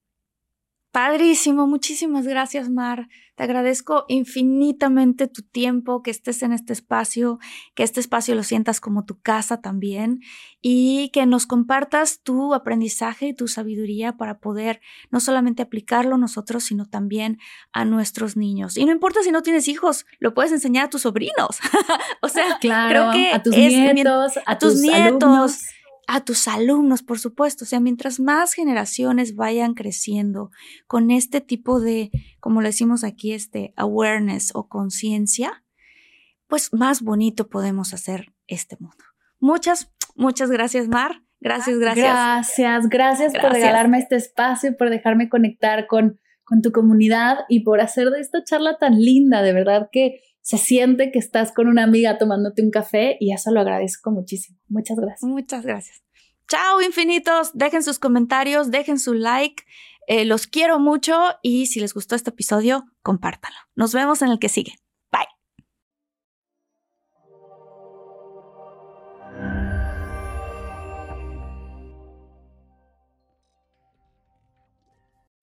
[0.92, 3.10] Padrísimo, muchísimas gracias Mar.
[3.36, 7.40] Te agradezco infinitamente tu tiempo, que estés en este espacio,
[7.76, 10.20] que este espacio lo sientas como tu casa también
[10.62, 14.82] y que nos compartas tu aprendizaje y tu sabiduría para poder
[15.12, 17.38] no solamente aplicarlo nosotros, sino también
[17.72, 18.76] a nuestros niños.
[18.76, 21.60] Y no importa si no tienes hijos, lo puedes enseñar a tus sobrinos.
[22.22, 25.62] o sea, claro, creo que a tus nietos, a, tus, nietos
[26.12, 27.66] a tus alumnos, por supuesto.
[27.66, 30.49] O sea, mientras más generaciones vayan creciendo
[30.88, 35.64] con este tipo de, como le decimos aquí, este awareness o conciencia,
[36.47, 39.03] pues más bonito podemos hacer este mundo.
[39.39, 41.22] Muchas, muchas gracias, Mar.
[41.41, 42.07] Gracias, gracias.
[42.07, 47.82] Gracias, gracias, por regalarme este espacio, por dejarme conectar con, con tu comunidad y por
[47.82, 49.43] hacer de esta charla tan linda.
[49.43, 53.52] De verdad que se siente que estás con una amiga tomándote un café y eso
[53.52, 54.58] lo agradezco muchísimo.
[54.68, 55.22] Muchas gracias.
[55.22, 56.02] Muchas gracias.
[56.47, 57.52] Chao, infinitos.
[57.54, 59.64] Dejen sus comentarios, dejen su like.
[60.08, 63.60] Eh, los quiero mucho y si les gustó este episodio, compártanlo.
[63.76, 64.74] Nos vemos en el que sigue.